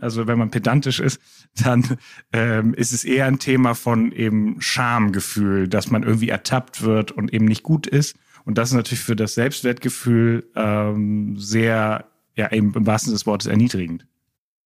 [0.01, 1.21] also wenn man pedantisch ist,
[1.63, 1.99] dann
[2.33, 7.33] ähm, ist es eher ein Thema von eben Schamgefühl, dass man irgendwie ertappt wird und
[7.33, 8.17] eben nicht gut ist.
[8.45, 13.27] Und das ist natürlich für das Selbstwertgefühl ähm, sehr, ja, eben im wahrsten Sinne des
[13.27, 14.07] Wortes erniedrigend.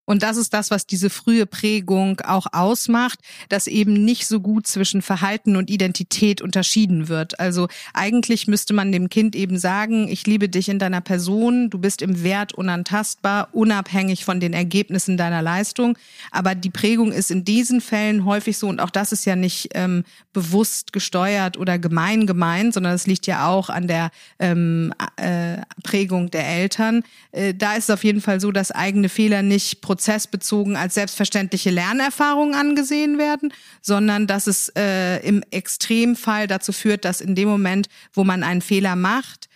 [0.07, 4.67] Und das ist das, was diese frühe Prägung auch ausmacht, dass eben nicht so gut
[4.67, 7.39] zwischen Verhalten und Identität unterschieden wird.
[7.39, 11.79] Also eigentlich müsste man dem Kind eben sagen, ich liebe dich in deiner Person, du
[11.79, 15.99] bist im Wert unantastbar, unabhängig von den Ergebnissen deiner Leistung.
[16.31, 19.71] Aber die Prägung ist in diesen Fällen häufig so, und auch das ist ja nicht
[19.75, 25.59] ähm, bewusst gesteuert oder gemein gemeint, sondern es liegt ja auch an der ähm, äh,
[25.83, 27.03] Prägung der Eltern.
[27.33, 31.71] Äh, da ist es auf jeden Fall so, dass eigene Fehler nicht prozessbezogen als selbstverständliche
[31.71, 37.89] Lernerfahrung angesehen werden, sondern dass es äh, im Extremfall dazu führt, dass in dem Moment,
[38.13, 39.49] wo man einen Fehler macht,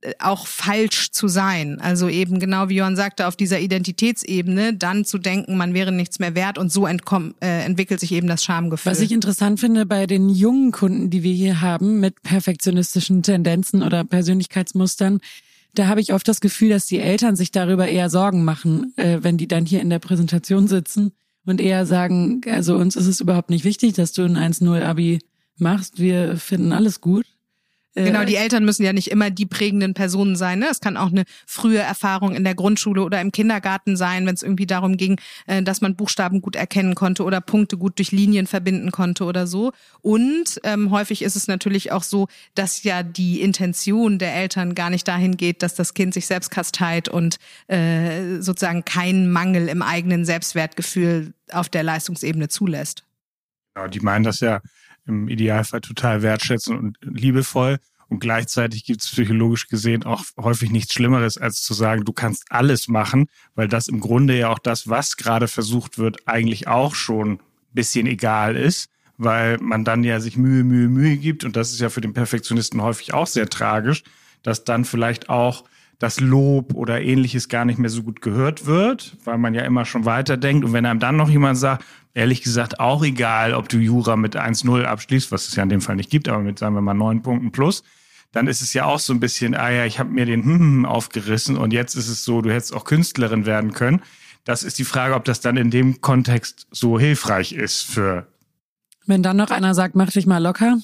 [0.00, 1.80] äh, auch falsch zu sein.
[1.82, 6.18] Also eben genau wie Johann sagte, auf dieser Identitätsebene dann zu denken, man wäre nichts
[6.18, 8.90] mehr wert und so entkomm, äh, entwickelt sich eben das Schamgefühl.
[8.90, 13.82] Was ich interessant finde bei den jungen Kunden, die wir hier haben mit perfektionistischen Tendenzen
[13.82, 15.20] oder Persönlichkeitsmustern,
[15.74, 19.18] da habe ich oft das Gefühl, dass die Eltern sich darüber eher Sorgen machen, äh,
[19.22, 21.12] wenn die dann hier in der Präsentation sitzen
[21.44, 25.18] und eher sagen, also uns ist es überhaupt nicht wichtig, dass du ein 1-0 Abi
[25.56, 25.98] machst.
[25.98, 27.26] Wir finden alles gut.
[27.94, 30.58] Genau, äh, die Eltern müssen ja nicht immer die prägenden Personen sein.
[30.58, 30.66] Ne?
[30.70, 34.42] Es kann auch eine frühe Erfahrung in der Grundschule oder im Kindergarten sein, wenn es
[34.42, 38.46] irgendwie darum ging, äh, dass man Buchstaben gut erkennen konnte oder Punkte gut durch Linien
[38.46, 39.72] verbinden konnte oder so.
[40.00, 44.90] Und ähm, häufig ist es natürlich auch so, dass ja die Intention der Eltern gar
[44.90, 47.36] nicht dahin geht, dass das Kind sich selbst kasteit und
[47.68, 53.04] äh, sozusagen keinen Mangel im eigenen Selbstwertgefühl auf der Leistungsebene zulässt.
[53.74, 54.60] Genau, die meinen das ja
[55.06, 57.78] im Idealfall total wertschätzen und liebevoll.
[58.08, 62.44] Und gleichzeitig gibt es psychologisch gesehen auch häufig nichts Schlimmeres, als zu sagen, du kannst
[62.50, 66.94] alles machen, weil das im Grunde ja auch das, was gerade versucht wird, eigentlich auch
[66.94, 67.40] schon ein
[67.72, 71.44] bisschen egal ist, weil man dann ja sich Mühe, Mühe, Mühe gibt.
[71.44, 74.02] Und das ist ja für den Perfektionisten häufig auch sehr tragisch,
[74.42, 75.64] dass dann vielleicht auch
[75.98, 79.84] das Lob oder ähnliches gar nicht mehr so gut gehört wird, weil man ja immer
[79.84, 80.64] schon weiterdenkt.
[80.64, 84.36] Und wenn einem dann noch jemand sagt, ehrlich gesagt auch egal, ob du Jura mit
[84.36, 86.94] 1-0 abschließt, was es ja in dem Fall nicht gibt, aber mit, sagen wir mal,
[86.94, 87.82] neun Punkten plus,
[88.32, 90.86] dann ist es ja auch so ein bisschen, ah ja, ich habe mir den hm
[90.86, 94.02] aufgerissen und jetzt ist es so, du hättest auch Künstlerin werden können.
[94.44, 98.26] Das ist die Frage, ob das dann in dem Kontext so hilfreich ist für.
[99.06, 100.78] Wenn dann noch einer sagt, mach dich mal locker,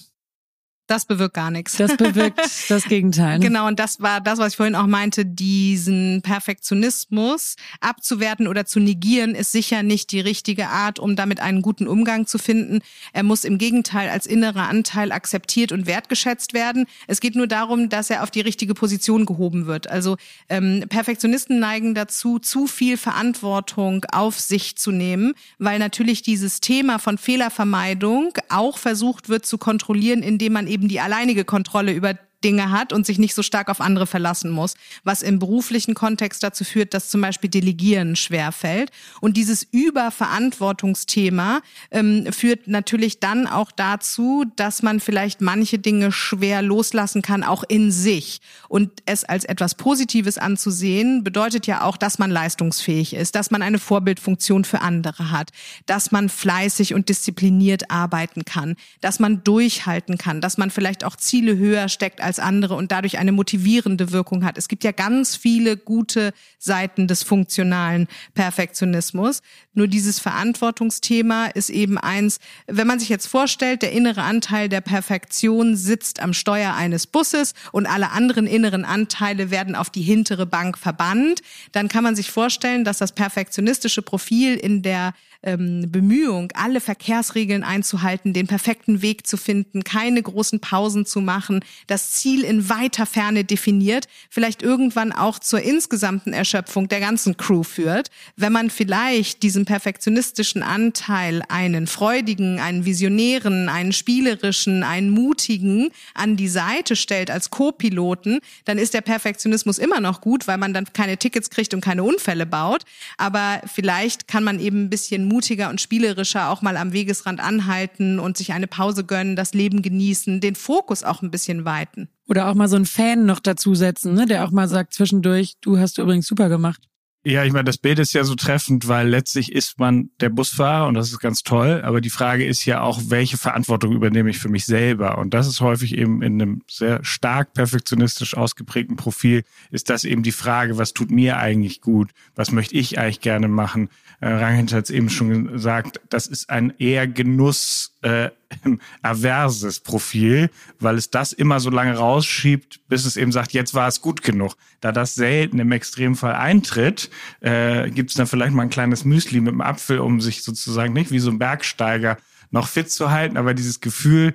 [0.90, 1.76] das bewirkt gar nichts.
[1.76, 3.38] Das bewirkt das Gegenteil.
[3.38, 3.46] Ne?
[3.46, 8.80] Genau, und das war das, was ich vorhin auch meinte, diesen Perfektionismus abzuwerten oder zu
[8.80, 12.80] negieren, ist sicher nicht die richtige Art, um damit einen guten Umgang zu finden.
[13.12, 16.86] Er muss im Gegenteil als innerer Anteil akzeptiert und wertgeschätzt werden.
[17.06, 19.88] Es geht nur darum, dass er auf die richtige Position gehoben wird.
[19.88, 20.16] Also
[20.48, 26.98] ähm, Perfektionisten neigen dazu, zu viel Verantwortung auf sich zu nehmen, weil natürlich dieses Thema
[26.98, 32.14] von Fehlervermeidung auch versucht wird zu kontrollieren, indem man eben eben die alleinige Kontrolle über
[32.44, 34.74] Dinge hat und sich nicht so stark auf andere verlassen muss,
[35.04, 38.90] was im beruflichen Kontext dazu führt, dass zum Beispiel Delegieren schwer fällt.
[39.20, 46.62] Und dieses Überverantwortungsthema ähm, führt natürlich dann auch dazu, dass man vielleicht manche Dinge schwer
[46.62, 48.40] loslassen kann, auch in sich.
[48.68, 53.62] Und es als etwas Positives anzusehen, bedeutet ja auch, dass man leistungsfähig ist, dass man
[53.62, 55.50] eine Vorbildfunktion für andere hat,
[55.86, 61.16] dass man fleißig und diszipliniert arbeiten kann, dass man durchhalten kann, dass man vielleicht auch
[61.16, 64.56] Ziele höher steckt als andere und dadurch eine motivierende Wirkung hat.
[64.56, 69.42] Es gibt ja ganz viele gute Seiten des funktionalen Perfektionismus.
[69.74, 72.38] Nur dieses Verantwortungsthema ist eben eins,
[72.68, 77.54] wenn man sich jetzt vorstellt, der innere Anteil der Perfektion sitzt am Steuer eines Busses
[77.72, 82.30] und alle anderen inneren Anteile werden auf die hintere Bank verbannt, dann kann man sich
[82.30, 89.26] vorstellen, dass das perfektionistische Profil in der ähm, Bemühung, alle Verkehrsregeln einzuhalten, den perfekten Weg
[89.26, 95.12] zu finden, keine großen Pausen zu machen, das Ziel in weiter Ferne definiert, vielleicht irgendwann
[95.12, 98.10] auch zur insgesamten Erschöpfung der ganzen Crew führt.
[98.36, 106.36] Wenn man vielleicht diesem perfektionistischen Anteil einen freudigen, einen visionären, einen spielerischen, einen mutigen an
[106.36, 110.84] die Seite stellt als Co-Piloten, dann ist der Perfektionismus immer noch gut, weil man dann
[110.92, 112.82] keine Tickets kriegt und keine Unfälle baut.
[113.16, 118.18] Aber vielleicht kann man eben ein bisschen mutiger und spielerischer auch mal am Wegesrand anhalten
[118.18, 122.08] und sich eine Pause gönnen, das Leben genießen, den Fokus auch ein bisschen weiten.
[122.28, 125.78] Oder auch mal so einen Fan noch dazusetzen, ne, der auch mal sagt zwischendurch, du
[125.78, 126.90] hast übrigens super gemacht.
[127.22, 130.88] Ja, ich meine, das Bild ist ja so treffend, weil letztlich ist man der Busfahrer
[130.88, 131.82] und das ist ganz toll.
[131.84, 135.18] Aber die Frage ist ja auch, welche Verantwortung übernehme ich für mich selber?
[135.18, 140.22] Und das ist häufig eben in einem sehr stark perfektionistisch ausgeprägten Profil, ist das eben
[140.22, 142.10] die Frage, was tut mir eigentlich gut?
[142.36, 143.90] Was möchte ich eigentlich gerne machen?
[144.20, 148.30] Äh, Ranghild hat es eben schon gesagt, das ist ein eher Genuss äh,
[149.02, 153.88] averses Profil, weil es das immer so lange rausschiebt, bis es eben sagt, jetzt war
[153.88, 154.56] es gut genug.
[154.80, 159.40] Da das selten im Extremfall eintritt, äh, gibt es dann vielleicht mal ein kleines Müsli
[159.40, 162.18] mit dem Apfel, um sich sozusagen nicht wie so ein Bergsteiger
[162.50, 164.34] noch fit zu halten, aber dieses Gefühl,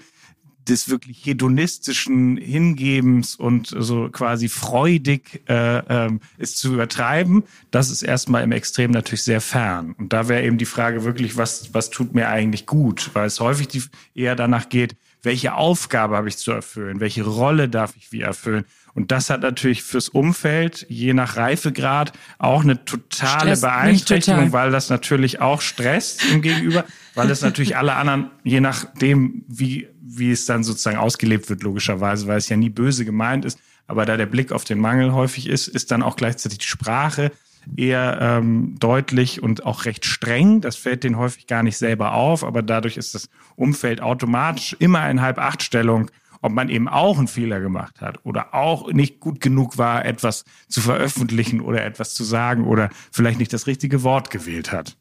[0.68, 8.02] des wirklich hedonistischen Hingebens und so quasi freudig äh, ähm, ist zu übertreiben, das ist
[8.02, 9.96] erstmal im Extrem natürlich sehr fern.
[9.98, 13.12] Und da wäre eben die Frage wirklich, was, was tut mir eigentlich gut?
[13.14, 13.84] Weil es häufig die,
[14.16, 17.00] eher danach geht, welche Aufgabe habe ich zu erfüllen?
[17.00, 18.66] Welche Rolle darf ich wie erfüllen?
[18.96, 24.54] Und das hat natürlich fürs Umfeld, je nach Reifegrad, auch eine totale Stress Beeinträchtigung, total.
[24.54, 29.90] weil das natürlich auch stresst im Gegenüber, weil es natürlich alle anderen, je nachdem, wie
[30.18, 33.60] wie es dann sozusagen ausgelebt wird, logischerweise, weil es ja nie böse gemeint ist.
[33.88, 37.32] Aber da der Blick auf den Mangel häufig ist, ist dann auch gleichzeitig die Sprache
[37.76, 40.62] eher ähm, deutlich und auch recht streng.
[40.62, 45.10] Das fällt denen häufig gar nicht selber auf, aber dadurch ist das Umfeld automatisch immer
[45.10, 46.12] in Halb-Acht-Stellung,
[46.46, 50.46] ob man eben auch einen Fehler gemacht hat oder auch nicht gut genug war, etwas
[50.70, 54.96] zu veröffentlichen oder etwas zu sagen oder vielleicht nicht das richtige Wort gewählt hat.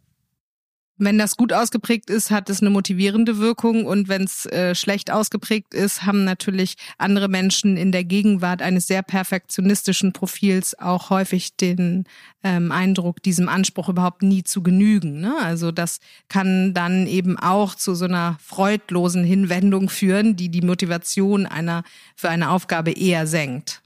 [0.97, 5.11] Wenn das gut ausgeprägt ist, hat es eine motivierende Wirkung und wenn es äh, schlecht
[5.11, 11.57] ausgeprägt ist, haben natürlich andere Menschen in der Gegenwart eines sehr perfektionistischen Profils auch häufig
[11.57, 12.05] den
[12.45, 15.21] ähm, Eindruck, diesem Anspruch überhaupt nie zu genügen.
[15.21, 15.35] Ne?
[15.43, 21.47] Also das kann dann eben auch zu so einer freudlosen Hinwendung führen, die die Motivation
[21.47, 21.83] einer
[22.15, 23.83] für eine Aufgabe eher senkt.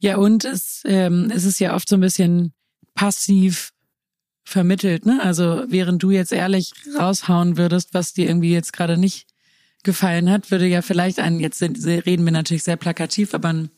[0.00, 2.52] Ja, und es, ähm, es ist ja oft so ein bisschen
[2.94, 3.72] passiv
[4.48, 5.20] vermittelt, ne?
[5.22, 9.26] Also während du jetzt ehrlich raushauen würdest, was dir irgendwie jetzt gerade nicht
[9.82, 13.70] gefallen hat, würde ja vielleicht ein, jetzt reden wir natürlich sehr plakativ, aber ein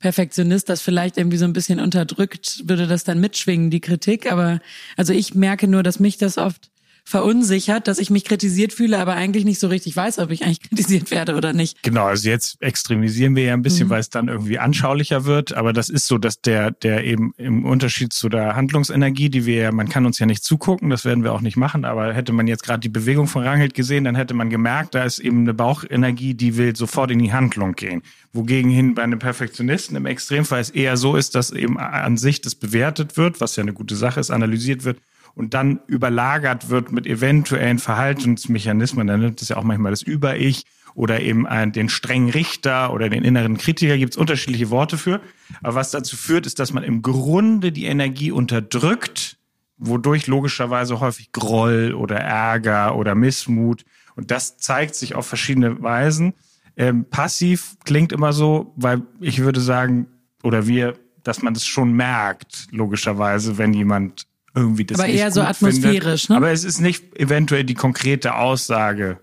[0.00, 4.30] Perfektionist das vielleicht irgendwie so ein bisschen unterdrückt, würde das dann mitschwingen, die Kritik.
[4.30, 4.60] Aber
[4.96, 6.70] also ich merke nur, dass mich das oft
[7.08, 10.60] verunsichert, dass ich mich kritisiert fühle, aber eigentlich nicht so richtig weiß, ob ich eigentlich
[10.68, 11.80] kritisiert werde oder nicht.
[11.84, 13.90] Genau, also jetzt extremisieren wir ja ein bisschen, mhm.
[13.90, 17.64] weil es dann irgendwie anschaulicher wird, aber das ist so, dass der, der eben im
[17.64, 21.22] Unterschied zu der Handlungsenergie, die wir ja, man kann uns ja nicht zugucken, das werden
[21.22, 24.16] wir auch nicht machen, aber hätte man jetzt gerade die Bewegung von Rangelt gesehen, dann
[24.16, 28.02] hätte man gemerkt, da ist eben eine Bauchenergie, die will sofort in die Handlung gehen.
[28.32, 32.40] Wogegen hin bei einem Perfektionisten im Extremfall es eher so ist, dass eben an sich
[32.40, 34.98] das bewertet wird, was ja eine gute Sache ist, analysiert wird
[35.36, 40.64] und dann überlagert wird mit eventuellen Verhaltensmechanismen, dann nimmt es ja auch manchmal das Über-Ich
[40.94, 45.20] oder eben den strengen Richter oder den inneren Kritiker, gibt es unterschiedliche Worte für.
[45.62, 49.36] Aber was dazu führt, ist, dass man im Grunde die Energie unterdrückt,
[49.76, 53.84] wodurch logischerweise häufig Groll oder Ärger oder Missmut
[54.16, 56.32] und das zeigt sich auf verschiedene Weisen.
[56.78, 60.06] Ähm, passiv klingt immer so, weil ich würde sagen,
[60.42, 65.30] oder wir, dass man das schon merkt, logischerweise, wenn jemand irgendwie das Aber nicht eher
[65.30, 66.30] so atmosphärisch, findet.
[66.30, 66.36] ne?
[66.36, 69.20] Aber es ist nicht eventuell die konkrete Aussage.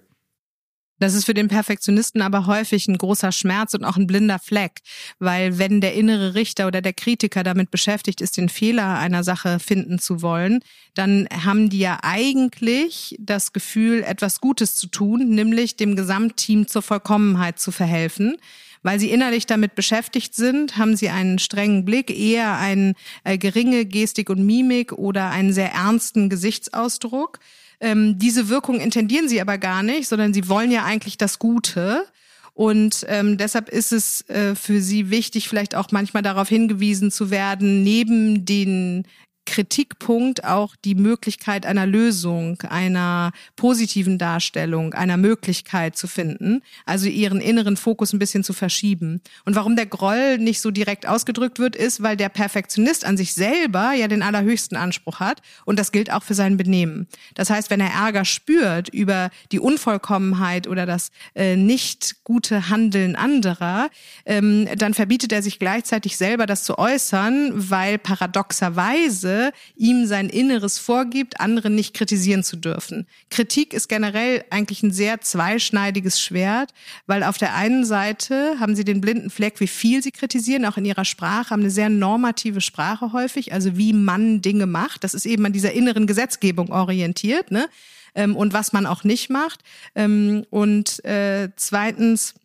[0.99, 4.79] Das ist für den Perfektionisten aber häufig ein großer Schmerz und auch ein blinder Fleck,
[5.19, 9.59] weil wenn der innere Richter oder der Kritiker damit beschäftigt ist, den Fehler einer Sache
[9.59, 10.61] finden zu wollen,
[10.93, 16.83] dann haben die ja eigentlich das Gefühl, etwas Gutes zu tun, nämlich dem Gesamtteam zur
[16.83, 18.37] Vollkommenheit zu verhelfen.
[18.83, 22.93] Weil sie innerlich damit beschäftigt sind, haben sie einen strengen Blick, eher eine
[23.23, 27.39] äh, geringe Gestik und Mimik oder einen sehr ernsten Gesichtsausdruck.
[27.79, 32.05] Ähm, diese Wirkung intendieren sie aber gar nicht, sondern sie wollen ja eigentlich das Gute.
[32.53, 37.31] Und ähm, deshalb ist es äh, für sie wichtig, vielleicht auch manchmal darauf hingewiesen zu
[37.31, 39.07] werden, neben den
[39.45, 47.41] Kritikpunkt auch die Möglichkeit einer Lösung, einer positiven Darstellung, einer Möglichkeit zu finden, also ihren
[47.41, 49.21] inneren Fokus ein bisschen zu verschieben.
[49.45, 53.33] Und warum der Groll nicht so direkt ausgedrückt wird, ist, weil der Perfektionist an sich
[53.33, 57.07] selber ja den allerhöchsten Anspruch hat und das gilt auch für sein Benehmen.
[57.35, 63.15] Das heißt, wenn er Ärger spürt über die Unvollkommenheit oder das äh, nicht gute Handeln
[63.15, 63.89] anderer,
[64.25, 69.32] ähm, dann verbietet er sich gleichzeitig selber das zu äußern, weil paradoxerweise
[69.75, 73.07] ihm sein Inneres vorgibt, andere nicht kritisieren zu dürfen.
[73.29, 76.73] Kritik ist generell eigentlich ein sehr zweischneidiges Schwert,
[77.07, 80.77] weil auf der einen Seite haben sie den blinden Fleck, wie viel sie kritisieren, auch
[80.77, 85.03] in ihrer Sprache, haben eine sehr normative Sprache häufig, also wie man Dinge macht.
[85.03, 87.67] Das ist eben an dieser inneren Gesetzgebung orientiert, ne?
[88.15, 89.61] Ähm, und was man auch nicht macht.
[89.95, 92.35] Ähm, und äh, zweitens,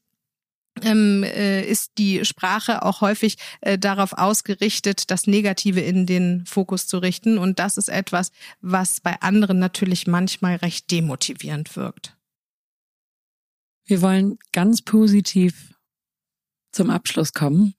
[0.83, 6.87] ähm, äh, ist die Sprache auch häufig äh, darauf ausgerichtet, das Negative in den Fokus
[6.87, 7.39] zu richten.
[7.39, 12.17] Und das ist etwas, was bei anderen natürlich manchmal recht demotivierend wirkt.
[13.87, 15.75] Wir wollen ganz positiv
[16.73, 17.75] zum Abschluss kommen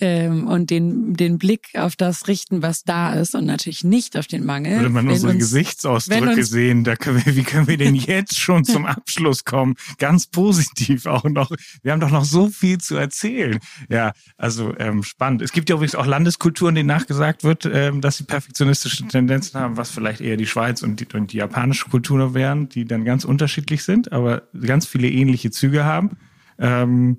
[0.00, 4.26] ähm, und den, den Blick auf das richten, was da ist und natürlich nicht auf
[4.26, 4.76] den Mangel.
[4.76, 8.38] Würde man unsere uns, Gesichtsausdrücke uns, sehen, da können wir, wie können wir denn jetzt
[8.38, 9.74] schon zum Abschluss kommen?
[9.98, 11.50] Ganz positiv auch noch.
[11.82, 13.58] Wir haben doch noch so viel zu erzählen.
[13.88, 15.42] Ja, also ähm, spannend.
[15.42, 19.76] Es gibt ja übrigens auch Landeskulturen, denen nachgesagt wird, ähm, dass sie perfektionistische Tendenzen haben,
[19.76, 23.24] was vielleicht eher die Schweiz und die, und die japanische Kultur wären, die dann ganz
[23.24, 26.16] unterschiedlich sind, aber ganz viele ähnliche Züge haben.
[26.58, 27.18] Ähm,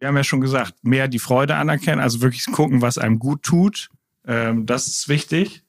[0.00, 3.42] wir haben ja schon gesagt, mehr die Freude anerkennen, also wirklich gucken, was einem gut
[3.42, 3.90] tut.
[4.26, 5.62] Ähm, das ist wichtig.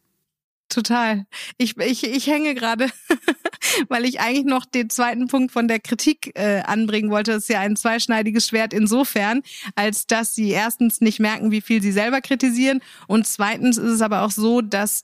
[0.69, 1.25] Total.
[1.57, 2.87] Ich, ich, ich hänge gerade,
[3.89, 7.31] weil ich eigentlich noch den zweiten Punkt von der Kritik äh, anbringen wollte.
[7.31, 9.41] Das ist ja ein zweischneidiges Schwert insofern,
[9.75, 14.01] als dass sie erstens nicht merken, wie viel sie selber kritisieren und zweitens ist es
[14.01, 15.03] aber auch so, dass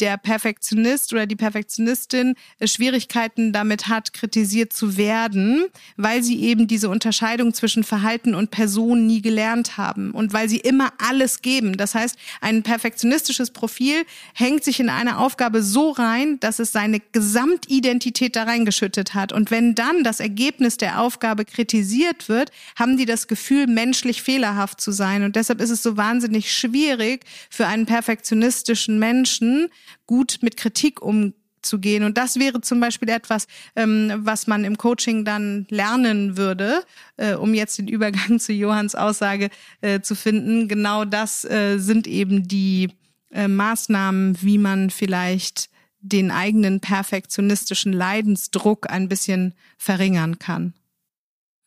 [0.00, 6.66] der Perfektionist oder die Perfektionistin äh, Schwierigkeiten damit hat, kritisiert zu werden, weil sie eben
[6.66, 11.76] diese Unterscheidung zwischen Verhalten und Person nie gelernt haben und weil sie immer alles geben.
[11.76, 14.04] Das heißt, ein perfektionistisches Profil
[14.34, 19.32] hängt sich in eine Aufgabe so rein, dass es seine Gesamtidentität da reingeschüttet hat.
[19.32, 24.80] Und wenn dann das Ergebnis der Aufgabe kritisiert wird, haben die das Gefühl, menschlich fehlerhaft
[24.80, 25.22] zu sein.
[25.22, 29.68] Und deshalb ist es so wahnsinnig schwierig für einen perfektionistischen Menschen,
[30.06, 32.04] gut mit Kritik umzugehen.
[32.04, 36.82] Und das wäre zum Beispiel etwas, ähm, was man im Coaching dann lernen würde,
[37.16, 40.68] äh, um jetzt den Übergang zu Johanns Aussage äh, zu finden.
[40.68, 42.90] Genau das äh, sind eben die
[43.30, 45.68] äh, Maßnahmen, wie man vielleicht
[46.00, 50.74] den eigenen perfektionistischen Leidensdruck ein bisschen verringern kann.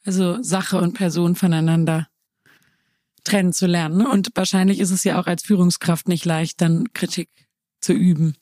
[0.06, 2.08] Also Sache und Person voneinander
[3.25, 4.06] trennen zu lernen.
[4.06, 7.30] Und wahrscheinlich ist es ja auch als Führungskraft nicht leicht, dann Kritik
[7.82, 8.36] zu üben.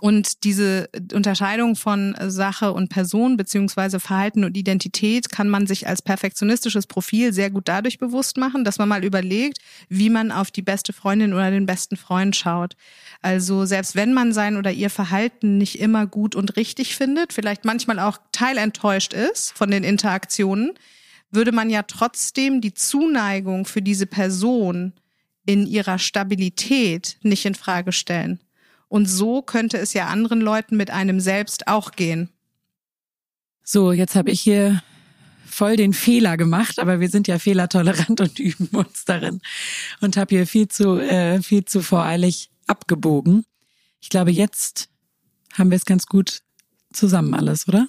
[0.00, 6.02] Und diese Unterscheidung von Sache und Person beziehungsweise Verhalten und Identität kann man sich als
[6.02, 10.62] perfektionistisches Profil sehr gut dadurch bewusst machen, dass man mal überlegt, wie man auf die
[10.62, 12.76] beste Freundin oder den besten Freund schaut.
[13.22, 17.64] Also selbst wenn man sein oder ihr Verhalten nicht immer gut und richtig findet, vielleicht
[17.64, 20.74] manchmal auch teilenttäuscht ist von den Interaktionen,
[21.30, 24.92] würde man ja trotzdem die Zuneigung für diese Person
[25.44, 28.40] in ihrer Stabilität nicht in Frage stellen.
[28.88, 32.30] Und so könnte es ja anderen Leuten mit einem selbst auch gehen.
[33.64, 34.82] So, jetzt habe ich hier
[35.44, 39.40] voll den Fehler gemacht, aber wir sind ja fehlertolerant und üben uns darin
[40.00, 43.44] und habe hier viel zu äh, viel zu voreilig abgebogen.
[44.00, 44.88] Ich glaube, jetzt
[45.54, 46.42] haben wir es ganz gut
[46.92, 47.88] zusammen alles, oder?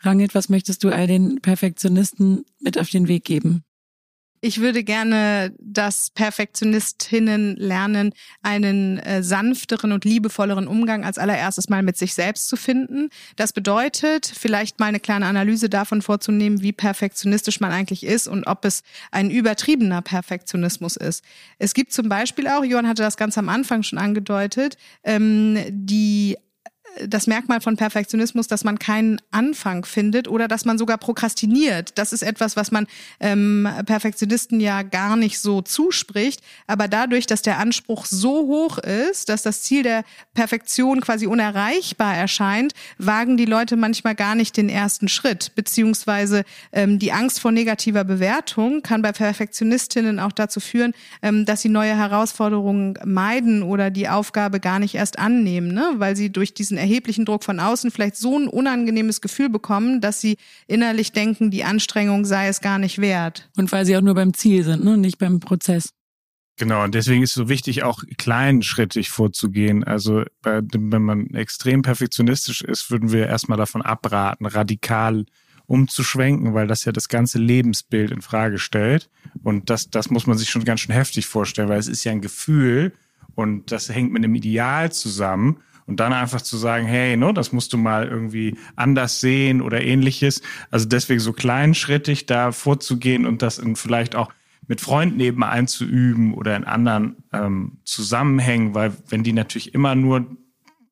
[0.00, 3.64] Rangelt, was möchtest du all den Perfektionisten mit auf den Weg geben?
[4.40, 11.82] Ich würde gerne, dass Perfektionistinnen lernen, einen äh, sanfteren und liebevolleren Umgang als allererstes mal
[11.82, 13.08] mit sich selbst zu finden.
[13.36, 18.46] Das bedeutet, vielleicht mal eine kleine Analyse davon vorzunehmen, wie perfektionistisch man eigentlich ist und
[18.46, 21.24] ob es ein übertriebener Perfektionismus ist.
[21.58, 26.36] Es gibt zum Beispiel auch, Johann hatte das ganz am Anfang schon angedeutet, ähm, die
[27.06, 31.98] das Merkmal von Perfektionismus, dass man keinen Anfang findet oder dass man sogar prokrastiniert.
[31.98, 32.86] Das ist etwas, was man
[33.20, 36.40] ähm, Perfektionisten ja gar nicht so zuspricht.
[36.66, 40.04] Aber dadurch, dass der Anspruch so hoch ist, dass das Ziel der
[40.34, 45.52] Perfektion quasi unerreichbar erscheint, wagen die Leute manchmal gar nicht den ersten Schritt.
[45.54, 50.92] Beziehungsweise ähm, die Angst vor negativer Bewertung kann bei Perfektionistinnen auch dazu führen,
[51.22, 55.94] ähm, dass sie neue Herausforderungen meiden oder die Aufgabe gar nicht erst annehmen, ne?
[55.96, 60.20] weil sie durch diesen erheblichen Druck von außen vielleicht so ein unangenehmes Gefühl bekommen, dass
[60.20, 63.50] sie innerlich denken, die Anstrengung sei es gar nicht wert.
[63.56, 64.96] Und weil sie auch nur beim Ziel sind, ne?
[64.96, 65.90] nicht beim Prozess.
[66.58, 69.84] Genau, und deswegen ist es so wichtig, auch kleinschrittig vorzugehen.
[69.84, 75.26] Also wenn man extrem perfektionistisch ist, würden wir erstmal davon abraten, radikal
[75.66, 79.10] umzuschwenken, weil das ja das ganze Lebensbild in Frage stellt.
[79.42, 82.12] Und das, das muss man sich schon ganz schön heftig vorstellen, weil es ist ja
[82.12, 82.92] ein Gefühl
[83.34, 85.58] und das hängt mit einem Ideal zusammen.
[85.86, 89.82] Und dann einfach zu sagen, hey, no, das musst du mal irgendwie anders sehen oder
[89.82, 90.42] ähnliches.
[90.70, 94.32] Also deswegen so kleinschrittig da vorzugehen und das in vielleicht auch
[94.68, 100.26] mit Freunden eben einzuüben oder in anderen ähm, Zusammenhängen, weil wenn die natürlich immer nur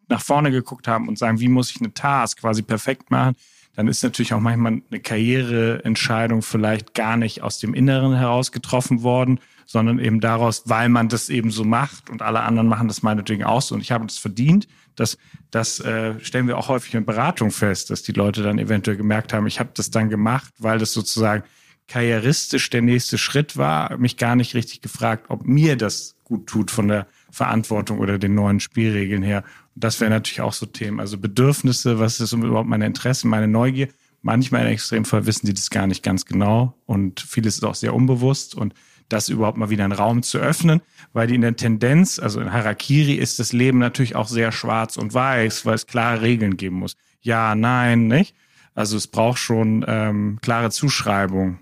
[0.09, 3.35] nach vorne geguckt haben und sagen, wie muss ich eine Task quasi perfekt machen,
[3.75, 9.03] dann ist natürlich auch manchmal eine Karriereentscheidung vielleicht gar nicht aus dem Inneren heraus getroffen
[9.03, 13.03] worden, sondern eben daraus, weil man das eben so macht und alle anderen machen das
[13.03, 14.69] meinetwegen auch so und ich habe das verdient.
[14.97, 15.19] Das,
[15.51, 19.33] das äh, stellen wir auch häufig in Beratung fest, dass die Leute dann eventuell gemerkt
[19.33, 21.45] haben, ich habe das dann gemacht, weil das sozusagen
[21.87, 26.71] karrieristisch der nächste Schritt war, mich gar nicht richtig gefragt, ob mir das gut tut
[26.71, 29.45] von der Verantwortung oder den neuen Spielregeln her.
[29.75, 31.01] Und das wäre natürlich auch so Themen.
[31.01, 33.89] Also Bedürfnisse, was ist überhaupt meine Interessen, meine Neugier?
[34.23, 37.95] Manchmal in Extremfall wissen die das gar nicht ganz genau und vieles ist auch sehr
[37.95, 38.73] unbewusst und
[39.09, 40.81] das überhaupt mal wieder einen Raum zu öffnen,
[41.13, 44.97] weil die in der Tendenz, also in Harakiri ist das Leben natürlich auch sehr schwarz
[44.97, 46.97] und weiß, weil es klare Regeln geben muss.
[47.21, 48.35] Ja, nein, nicht?
[48.75, 51.59] Also es braucht schon ähm, klare Zuschreibung.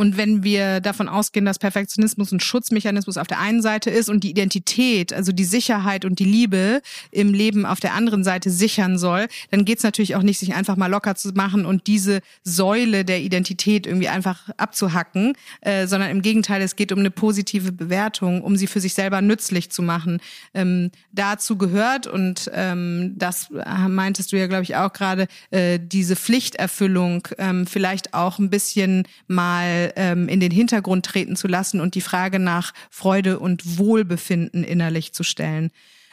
[0.00, 4.24] Und wenn wir davon ausgehen, dass Perfektionismus ein Schutzmechanismus auf der einen Seite ist und
[4.24, 6.80] die Identität, also die Sicherheit und die Liebe
[7.10, 10.54] im Leben auf der anderen Seite sichern soll, dann geht es natürlich auch nicht, sich
[10.54, 16.08] einfach mal locker zu machen und diese Säule der Identität irgendwie einfach abzuhacken, äh, sondern
[16.08, 19.82] im Gegenteil, es geht um eine positive Bewertung, um sie für sich selber nützlich zu
[19.82, 20.20] machen.
[20.54, 26.16] Ähm, dazu gehört, und ähm, das meintest du ja, glaube ich, auch gerade, äh, diese
[26.16, 31.94] Pflichterfüllung ähm, vielleicht auch ein bisschen mal ähm, in den Hintergrund treten zu lassen und
[31.94, 35.70] die Frage nach Freude und Wohlbefinden innerlich zu stellen.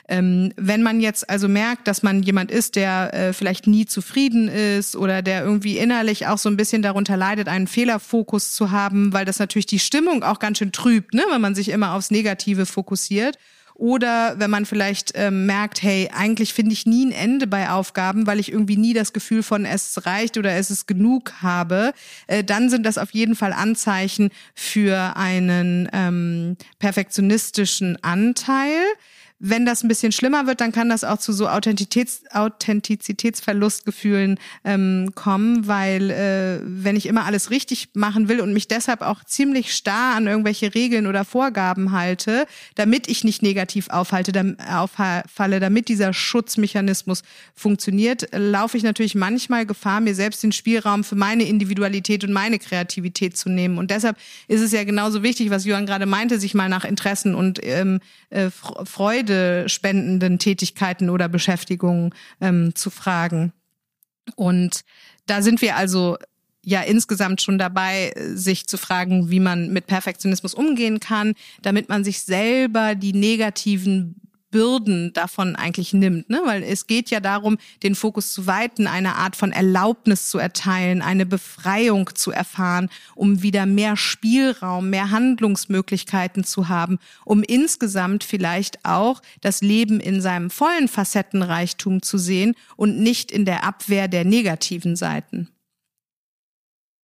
[0.09, 4.47] Ähm, wenn man jetzt also merkt, dass man jemand ist, der äh, vielleicht nie zufrieden
[4.47, 9.11] ist oder der irgendwie innerlich auch so ein bisschen darunter leidet, einen Fehlerfokus zu haben,
[9.11, 12.11] weil das natürlich die Stimmung auch ganz schön trübt, ne, wenn man sich immer aufs
[12.11, 13.37] Negative fokussiert
[13.77, 18.25] oder wenn man vielleicht ähm, merkt, hey, eigentlich finde ich nie ein Ende bei Aufgaben,
[18.25, 21.93] weil ich irgendwie nie das Gefühl von es reicht oder es ist genug habe,
[22.25, 28.81] äh, dann sind das auf jeden Fall Anzeichen für einen ähm, perfektionistischen Anteil.
[29.39, 35.11] Wenn das ein bisschen schlimmer wird, dann kann das auch zu so Authentizitäts Authentizitätsverlustgefühlen ähm,
[35.13, 39.75] kommen, weil äh, wenn ich immer alles richtig machen will und mich deshalb auch ziemlich
[39.75, 45.87] starr an irgendwelche Regeln oder Vorgaben halte, damit ich nicht negativ aufhalte, dam, auffalle, damit
[45.87, 47.21] dieser Schutzmechanismus
[47.53, 52.57] funktioniert, laufe ich natürlich manchmal Gefahr, mir selbst den Spielraum für meine Individualität und meine
[52.57, 53.77] Kreativität zu nehmen.
[53.77, 54.17] Und deshalb
[54.47, 57.99] ist es ja genauso wichtig, was Johann gerade meinte, sich mal nach Interessen und ähm,
[58.31, 63.53] äh, Freude freude Tätigkeiten oder Beschäftigungen ähm, zu fragen.
[64.35, 64.81] Und
[65.25, 66.17] da sind wir also
[66.63, 72.03] ja insgesamt schon dabei, sich zu fragen, wie man mit Perfektionismus umgehen kann, damit man
[72.03, 74.15] sich selber die negativen
[74.51, 76.41] Bürden davon eigentlich nimmt, ne?
[76.45, 81.01] weil es geht ja darum, den Fokus zu weiten, eine Art von Erlaubnis zu erteilen,
[81.01, 88.85] eine Befreiung zu erfahren, um wieder mehr Spielraum, mehr Handlungsmöglichkeiten zu haben, um insgesamt vielleicht
[88.85, 94.23] auch das Leben in seinem vollen Facettenreichtum zu sehen und nicht in der Abwehr der
[94.23, 95.49] negativen Seiten.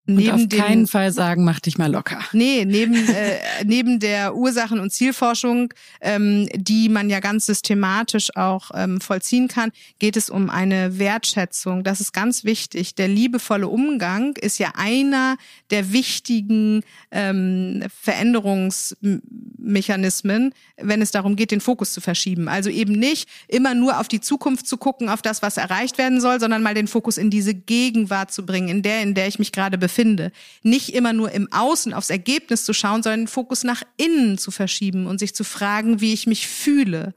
[0.06, 2.20] Und auf keinen den, Fall sagen, mach dich mal locker.
[2.34, 8.72] Nee, neben, äh, neben der Ursachen- und Zielforschung, ähm, die man ja ganz systematisch auch
[8.74, 11.86] ähm, vollziehen kann, geht es um eine Wertschätzung.
[11.86, 12.95] Das ist ganz wichtig.
[12.95, 15.38] Der liebevolle Umgang ist ja einer
[15.72, 22.49] der wichtigen ähm, Veränderungsmechanismen, wenn es darum geht, den Fokus zu verschieben.
[22.49, 26.20] Also eben nicht immer nur auf die Zukunft zu gucken, auf das, was erreicht werden
[26.20, 29.39] soll, sondern mal den Fokus in diese Gegenwart zu bringen, in der, in der ich
[29.39, 30.32] mich gerade befinde befinde.
[30.64, 34.50] Nicht immer nur im Außen aufs Ergebnis zu schauen, sondern den Fokus nach innen zu
[34.50, 37.14] verschieben und sich zu fragen, wie ich mich fühle.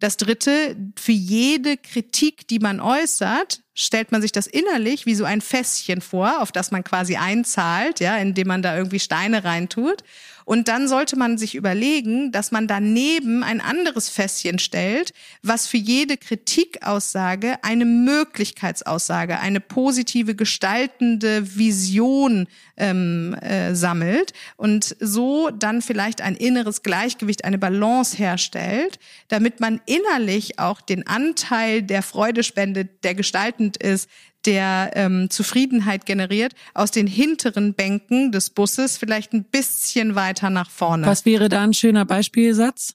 [0.00, 5.24] Das dritte, für jede Kritik, die man äußert, stellt man sich das innerlich wie so
[5.24, 10.02] ein Fässchen vor, auf das man quasi einzahlt, ja, indem man da irgendwie Steine reintut.
[10.50, 15.12] Und dann sollte man sich überlegen, dass man daneben ein anderes Fässchen stellt,
[15.44, 25.50] was für jede Kritikaussage eine Möglichkeitsaussage, eine positive gestaltende Vision ähm, äh, sammelt und so
[25.50, 28.98] dann vielleicht ein inneres Gleichgewicht, eine Balance herstellt,
[29.28, 33.14] damit man innerlich auch den Anteil der Freude spendet, der
[33.60, 34.08] gestaltend ist,
[34.46, 40.70] der ähm, Zufriedenheit generiert, aus den hinteren Bänken des Busses vielleicht ein bisschen weiter nach
[40.70, 41.06] vorne.
[41.06, 42.94] Was wäre da ein schöner Beispielsatz?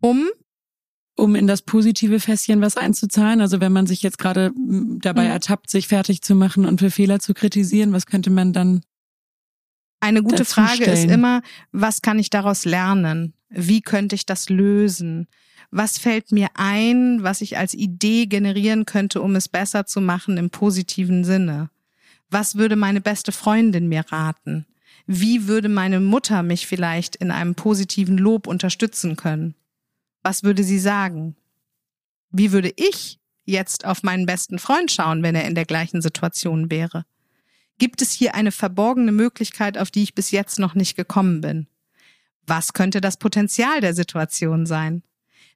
[0.00, 0.28] Um
[1.18, 3.40] um in das positive Fässchen was einzuzahlen?
[3.40, 4.52] Also wenn man sich jetzt gerade
[4.98, 5.30] dabei mhm.
[5.30, 8.82] ertappt, sich fertig zu machen und für Fehler zu kritisieren, was könnte man dann?
[10.00, 10.92] Eine gute Frage stellen?
[10.92, 11.40] ist immer,
[11.72, 13.32] was kann ich daraus lernen?
[13.48, 15.26] Wie könnte ich das lösen?
[15.70, 20.36] Was fällt mir ein, was ich als Idee generieren könnte, um es besser zu machen
[20.36, 21.70] im positiven Sinne?
[22.30, 24.66] Was würde meine beste Freundin mir raten?
[25.06, 29.54] Wie würde meine Mutter mich vielleicht in einem positiven Lob unterstützen können?
[30.22, 31.36] Was würde sie sagen?
[32.30, 36.70] Wie würde ich jetzt auf meinen besten Freund schauen, wenn er in der gleichen Situation
[36.70, 37.04] wäre?
[37.78, 41.68] Gibt es hier eine verborgene Möglichkeit, auf die ich bis jetzt noch nicht gekommen bin?
[42.46, 45.02] Was könnte das Potenzial der Situation sein?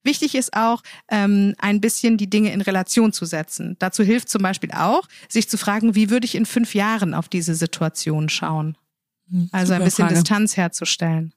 [0.03, 3.77] Wichtig ist auch, ähm, ein bisschen die Dinge in Relation zu setzen.
[3.79, 7.29] Dazu hilft zum Beispiel auch, sich zu fragen, wie würde ich in fünf Jahren auf
[7.29, 8.77] diese Situation schauen?
[9.31, 10.15] Hm, also ein bisschen Frage.
[10.21, 11.35] Distanz herzustellen.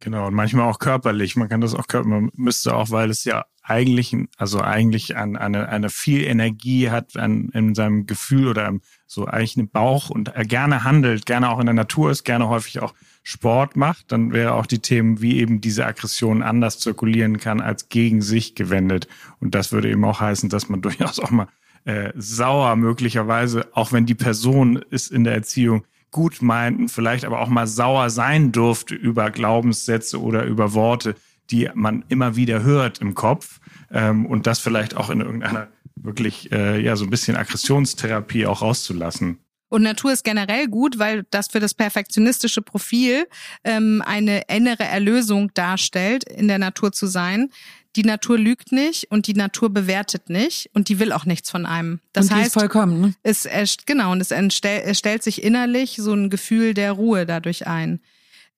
[0.00, 1.36] Genau, und manchmal auch körperlich.
[1.36, 5.36] Man kann das auch körperlich, man müsste auch, weil es ja eigentlich, also eigentlich an,
[5.36, 8.72] eine, eine viel Energie hat an, in seinem Gefühl oder
[9.06, 12.48] so eigentlich einen Bauch und er gerne handelt, gerne auch in der Natur ist, gerne
[12.48, 17.38] häufig auch Sport macht, dann wäre auch die Themen, wie eben diese Aggression anders zirkulieren
[17.38, 19.08] kann, als gegen sich gewendet.
[19.40, 21.48] Und das würde eben auch heißen, dass man durchaus auch mal
[21.86, 25.84] äh, sauer möglicherweise, auch wenn die Person ist in der Erziehung
[26.16, 31.14] gut meinten, vielleicht aber auch mal sauer sein durfte über Glaubenssätze oder über Worte,
[31.50, 33.60] die man immer wieder hört im Kopf
[33.92, 38.62] ähm, und das vielleicht auch in irgendeiner wirklich äh, ja so ein bisschen Aggressionstherapie auch
[38.62, 39.38] rauszulassen.
[39.68, 43.26] Und Natur ist generell gut, weil das für das perfektionistische Profil
[43.62, 47.50] ähm, eine innere Erlösung darstellt, in der Natur zu sein
[47.96, 51.64] die Natur lügt nicht und die Natur bewertet nicht und die will auch nichts von
[51.64, 52.00] einem.
[52.12, 53.00] Das und heißt, vollkommen.
[53.00, 53.14] Ne?
[53.22, 53.48] Es,
[53.86, 58.00] genau, und es, entstell, es stellt sich innerlich so ein Gefühl der Ruhe dadurch ein.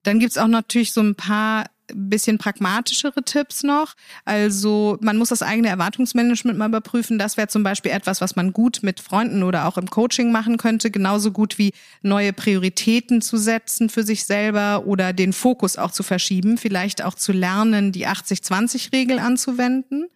[0.02, 3.94] Dann gibt's auch natürlich so ein paar bisschen pragmatischere Tipps noch.
[4.24, 7.18] Also man muss das eigene Erwartungsmanagement mal überprüfen.
[7.18, 10.56] Das wäre zum Beispiel etwas, was man gut mit Freunden oder auch im Coaching machen
[10.56, 10.90] könnte.
[10.90, 11.72] Genauso gut wie
[12.02, 16.58] neue Prioritäten zu setzen für sich selber oder den Fokus auch zu verschieben.
[16.58, 20.08] Vielleicht auch zu lernen, die 80-20-Regel anzuwenden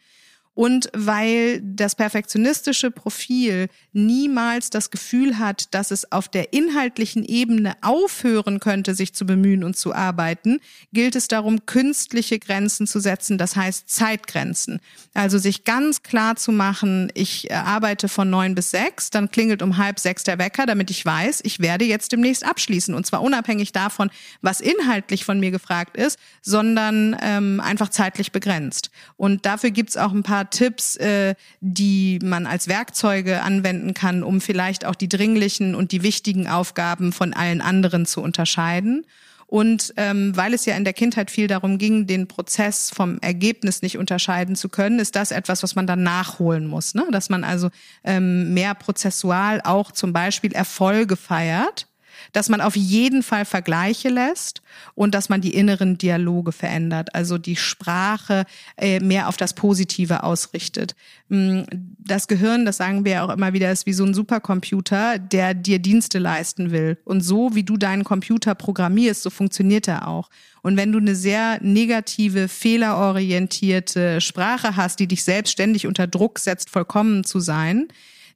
[0.54, 7.74] und weil das perfektionistische Profil niemals das Gefühl hat, dass es auf der inhaltlichen Ebene
[7.80, 10.60] aufhören könnte, sich zu bemühen und zu arbeiten,
[10.92, 14.80] gilt es darum, künstliche Grenzen zu setzen, das heißt Zeitgrenzen.
[15.14, 19.62] Also sich ganz klar zu machen, ich äh, arbeite von neun bis sechs, dann klingelt
[19.62, 22.94] um halb sechs der Wecker, damit ich weiß, ich werde jetzt demnächst abschließen.
[22.94, 24.10] Und zwar unabhängig davon,
[24.42, 28.90] was inhaltlich von mir gefragt ist, sondern ähm, einfach zeitlich begrenzt.
[29.16, 34.40] Und dafür gibt's auch ein paar Tipps, äh, die man als Werkzeuge anwenden kann, um
[34.40, 39.04] vielleicht auch die dringlichen und die wichtigen Aufgaben von allen anderen zu unterscheiden.
[39.52, 43.82] Und ähm, weil es ja in der Kindheit viel darum ging, den Prozess vom Ergebnis
[43.82, 46.94] nicht unterscheiden zu können, ist das etwas, was man dann nachholen muss.
[46.94, 47.06] Ne?
[47.10, 47.68] Dass man also
[48.02, 51.86] ähm, mehr prozessual auch zum Beispiel Erfolge feiert
[52.32, 54.62] dass man auf jeden Fall Vergleiche lässt
[54.94, 58.44] und dass man die inneren Dialoge verändert, also die Sprache
[58.76, 60.94] äh, mehr auf das Positive ausrichtet.
[61.28, 61.62] Mm,
[61.98, 65.78] das Gehirn, das sagen wir auch immer wieder, ist wie so ein Supercomputer, der dir
[65.78, 66.98] Dienste leisten will.
[67.04, 70.30] Und so wie du deinen Computer programmierst, so funktioniert er auch.
[70.62, 76.70] Und wenn du eine sehr negative, fehlerorientierte Sprache hast, die dich selbstständig unter Druck setzt,
[76.70, 77.88] vollkommen zu sein,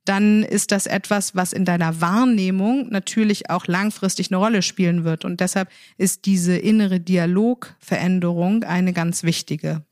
[0.08, 5.24] dann ist das etwas, was in deiner Wahrnehmung natürlich auch langfristig eine Rolle spielen wird.
[5.24, 9.84] Und deshalb ist diese innere Dialogveränderung eine ganz wichtige.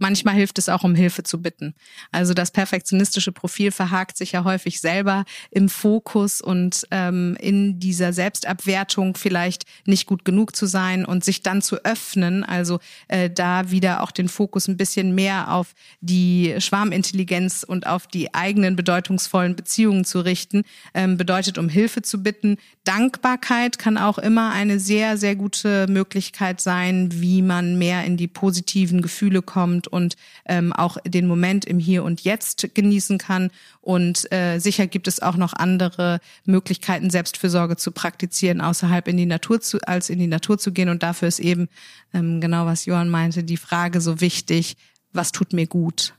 [0.00, 1.74] Manchmal hilft es auch, um Hilfe zu bitten.
[2.10, 8.14] Also das perfektionistische Profil verhakt sich ja häufig selber im Fokus und ähm, in dieser
[8.14, 12.78] Selbstabwertung vielleicht nicht gut genug zu sein und sich dann zu öffnen, also
[13.08, 18.32] äh, da wieder auch den Fokus ein bisschen mehr auf die Schwarmintelligenz und auf die
[18.32, 20.62] eigenen bedeutungsvollen Beziehungen zu richten,
[20.94, 22.56] ähm, bedeutet, um Hilfe zu bitten.
[22.84, 28.28] Dankbarkeit kann auch immer eine sehr, sehr gute Möglichkeit sein, wie man mehr in die
[28.28, 30.16] positiven Gefühle kommt und
[30.46, 33.50] ähm, auch den Moment im Hier und Jetzt genießen kann.
[33.80, 39.26] Und äh, sicher gibt es auch noch andere Möglichkeiten, Selbstfürsorge zu praktizieren, außerhalb in die
[39.26, 40.88] Natur zu, als in die Natur zu gehen.
[40.88, 41.68] Und dafür ist eben
[42.14, 44.76] ähm, genau was Johann meinte, die Frage so wichtig:
[45.12, 46.14] Was tut mir gut?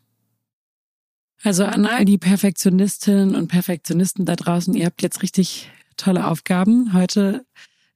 [1.43, 6.93] Also an all die Perfektionistinnen und Perfektionisten da draußen, ihr habt jetzt richtig tolle Aufgaben,
[6.93, 7.45] heute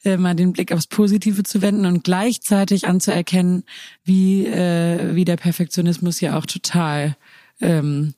[0.05, 3.63] äh, mal den Blick aufs Positive zu wenden und gleichzeitig anzuerkennen,
[4.03, 7.15] wie, äh, wie der Perfektionismus ja auch total
[7.61, 8.13] ähm,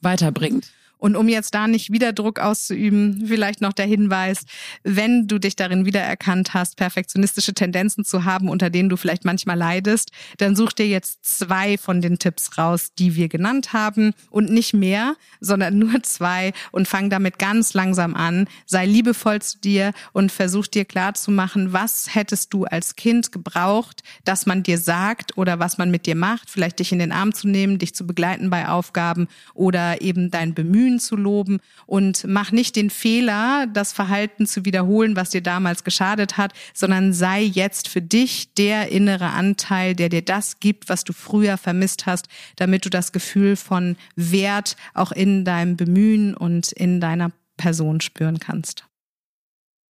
[0.00, 0.72] weiterbringt.
[1.02, 4.44] Und um jetzt da nicht wieder Druck auszuüben, vielleicht noch der Hinweis,
[4.84, 9.58] wenn du dich darin wiedererkannt hast, perfektionistische Tendenzen zu haben, unter denen du vielleicht manchmal
[9.58, 14.14] leidest, dann such dir jetzt zwei von den Tipps raus, die wir genannt haben.
[14.30, 16.52] Und nicht mehr, sondern nur zwei.
[16.70, 18.46] Und fang damit ganz langsam an.
[18.66, 23.32] Sei liebevoll zu dir und versuch dir klar zu machen, was hättest du als Kind
[23.32, 27.10] gebraucht, dass man dir sagt oder was man mit dir macht, vielleicht dich in den
[27.10, 31.58] Arm zu nehmen, dich zu begleiten bei Aufgaben oder eben dein Bemühen Bemühen zu loben
[31.86, 37.12] und mach nicht den Fehler, das Verhalten zu wiederholen, was dir damals geschadet hat, sondern
[37.12, 42.06] sei jetzt für dich der innere Anteil, der dir das gibt, was du früher vermisst
[42.06, 48.00] hast, damit du das Gefühl von Wert auch in deinem Bemühen und in deiner Person
[48.00, 48.86] spüren kannst.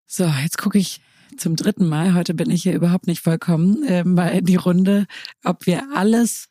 [0.06, 1.00] So, jetzt gucke ich
[1.38, 5.06] zum dritten Mal, heute bin ich hier überhaupt nicht vollkommen, äh, mal in die Runde,
[5.42, 6.48] ob wir alles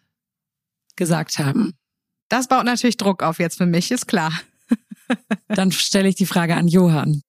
[0.95, 1.73] gesagt haben.
[2.31, 4.31] Das baut natürlich Druck auf jetzt für mich, ist klar.
[5.49, 7.21] Dann stelle ich die Frage an Johann.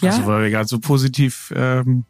[0.00, 0.12] Ja?
[0.12, 2.04] Also weil wir gerade so positiv ähm,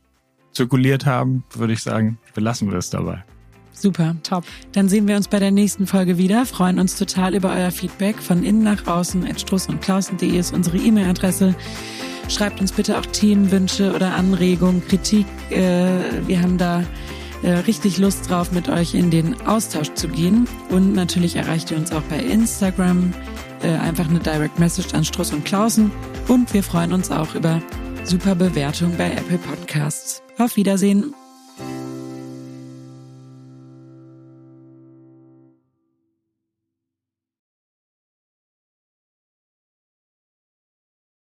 [0.52, 3.24] zirkuliert haben, würde ich sagen, belassen wir es dabei.
[3.72, 4.44] Super, top.
[4.72, 6.44] Dann sehen wir uns bei der nächsten Folge wieder.
[6.44, 9.26] Freuen uns total über euer Feedback von innen nach außen.
[9.38, 11.54] Stoß und Klausen.de ist unsere E-Mail-Adresse.
[12.28, 15.26] Schreibt uns bitte auch Themenwünsche oder Anregungen, Kritik.
[15.48, 16.84] Äh, wir haben da
[17.48, 20.48] richtig Lust drauf, mit euch in den Austausch zu gehen.
[20.70, 23.12] Und natürlich erreicht ihr uns auch bei Instagram.
[23.62, 25.90] Äh, einfach eine Direct Message an Struss und Klausen.
[26.28, 27.62] Und wir freuen uns auch über
[28.04, 30.22] super Bewertung bei Apple Podcasts.
[30.38, 31.14] Auf Wiedersehen.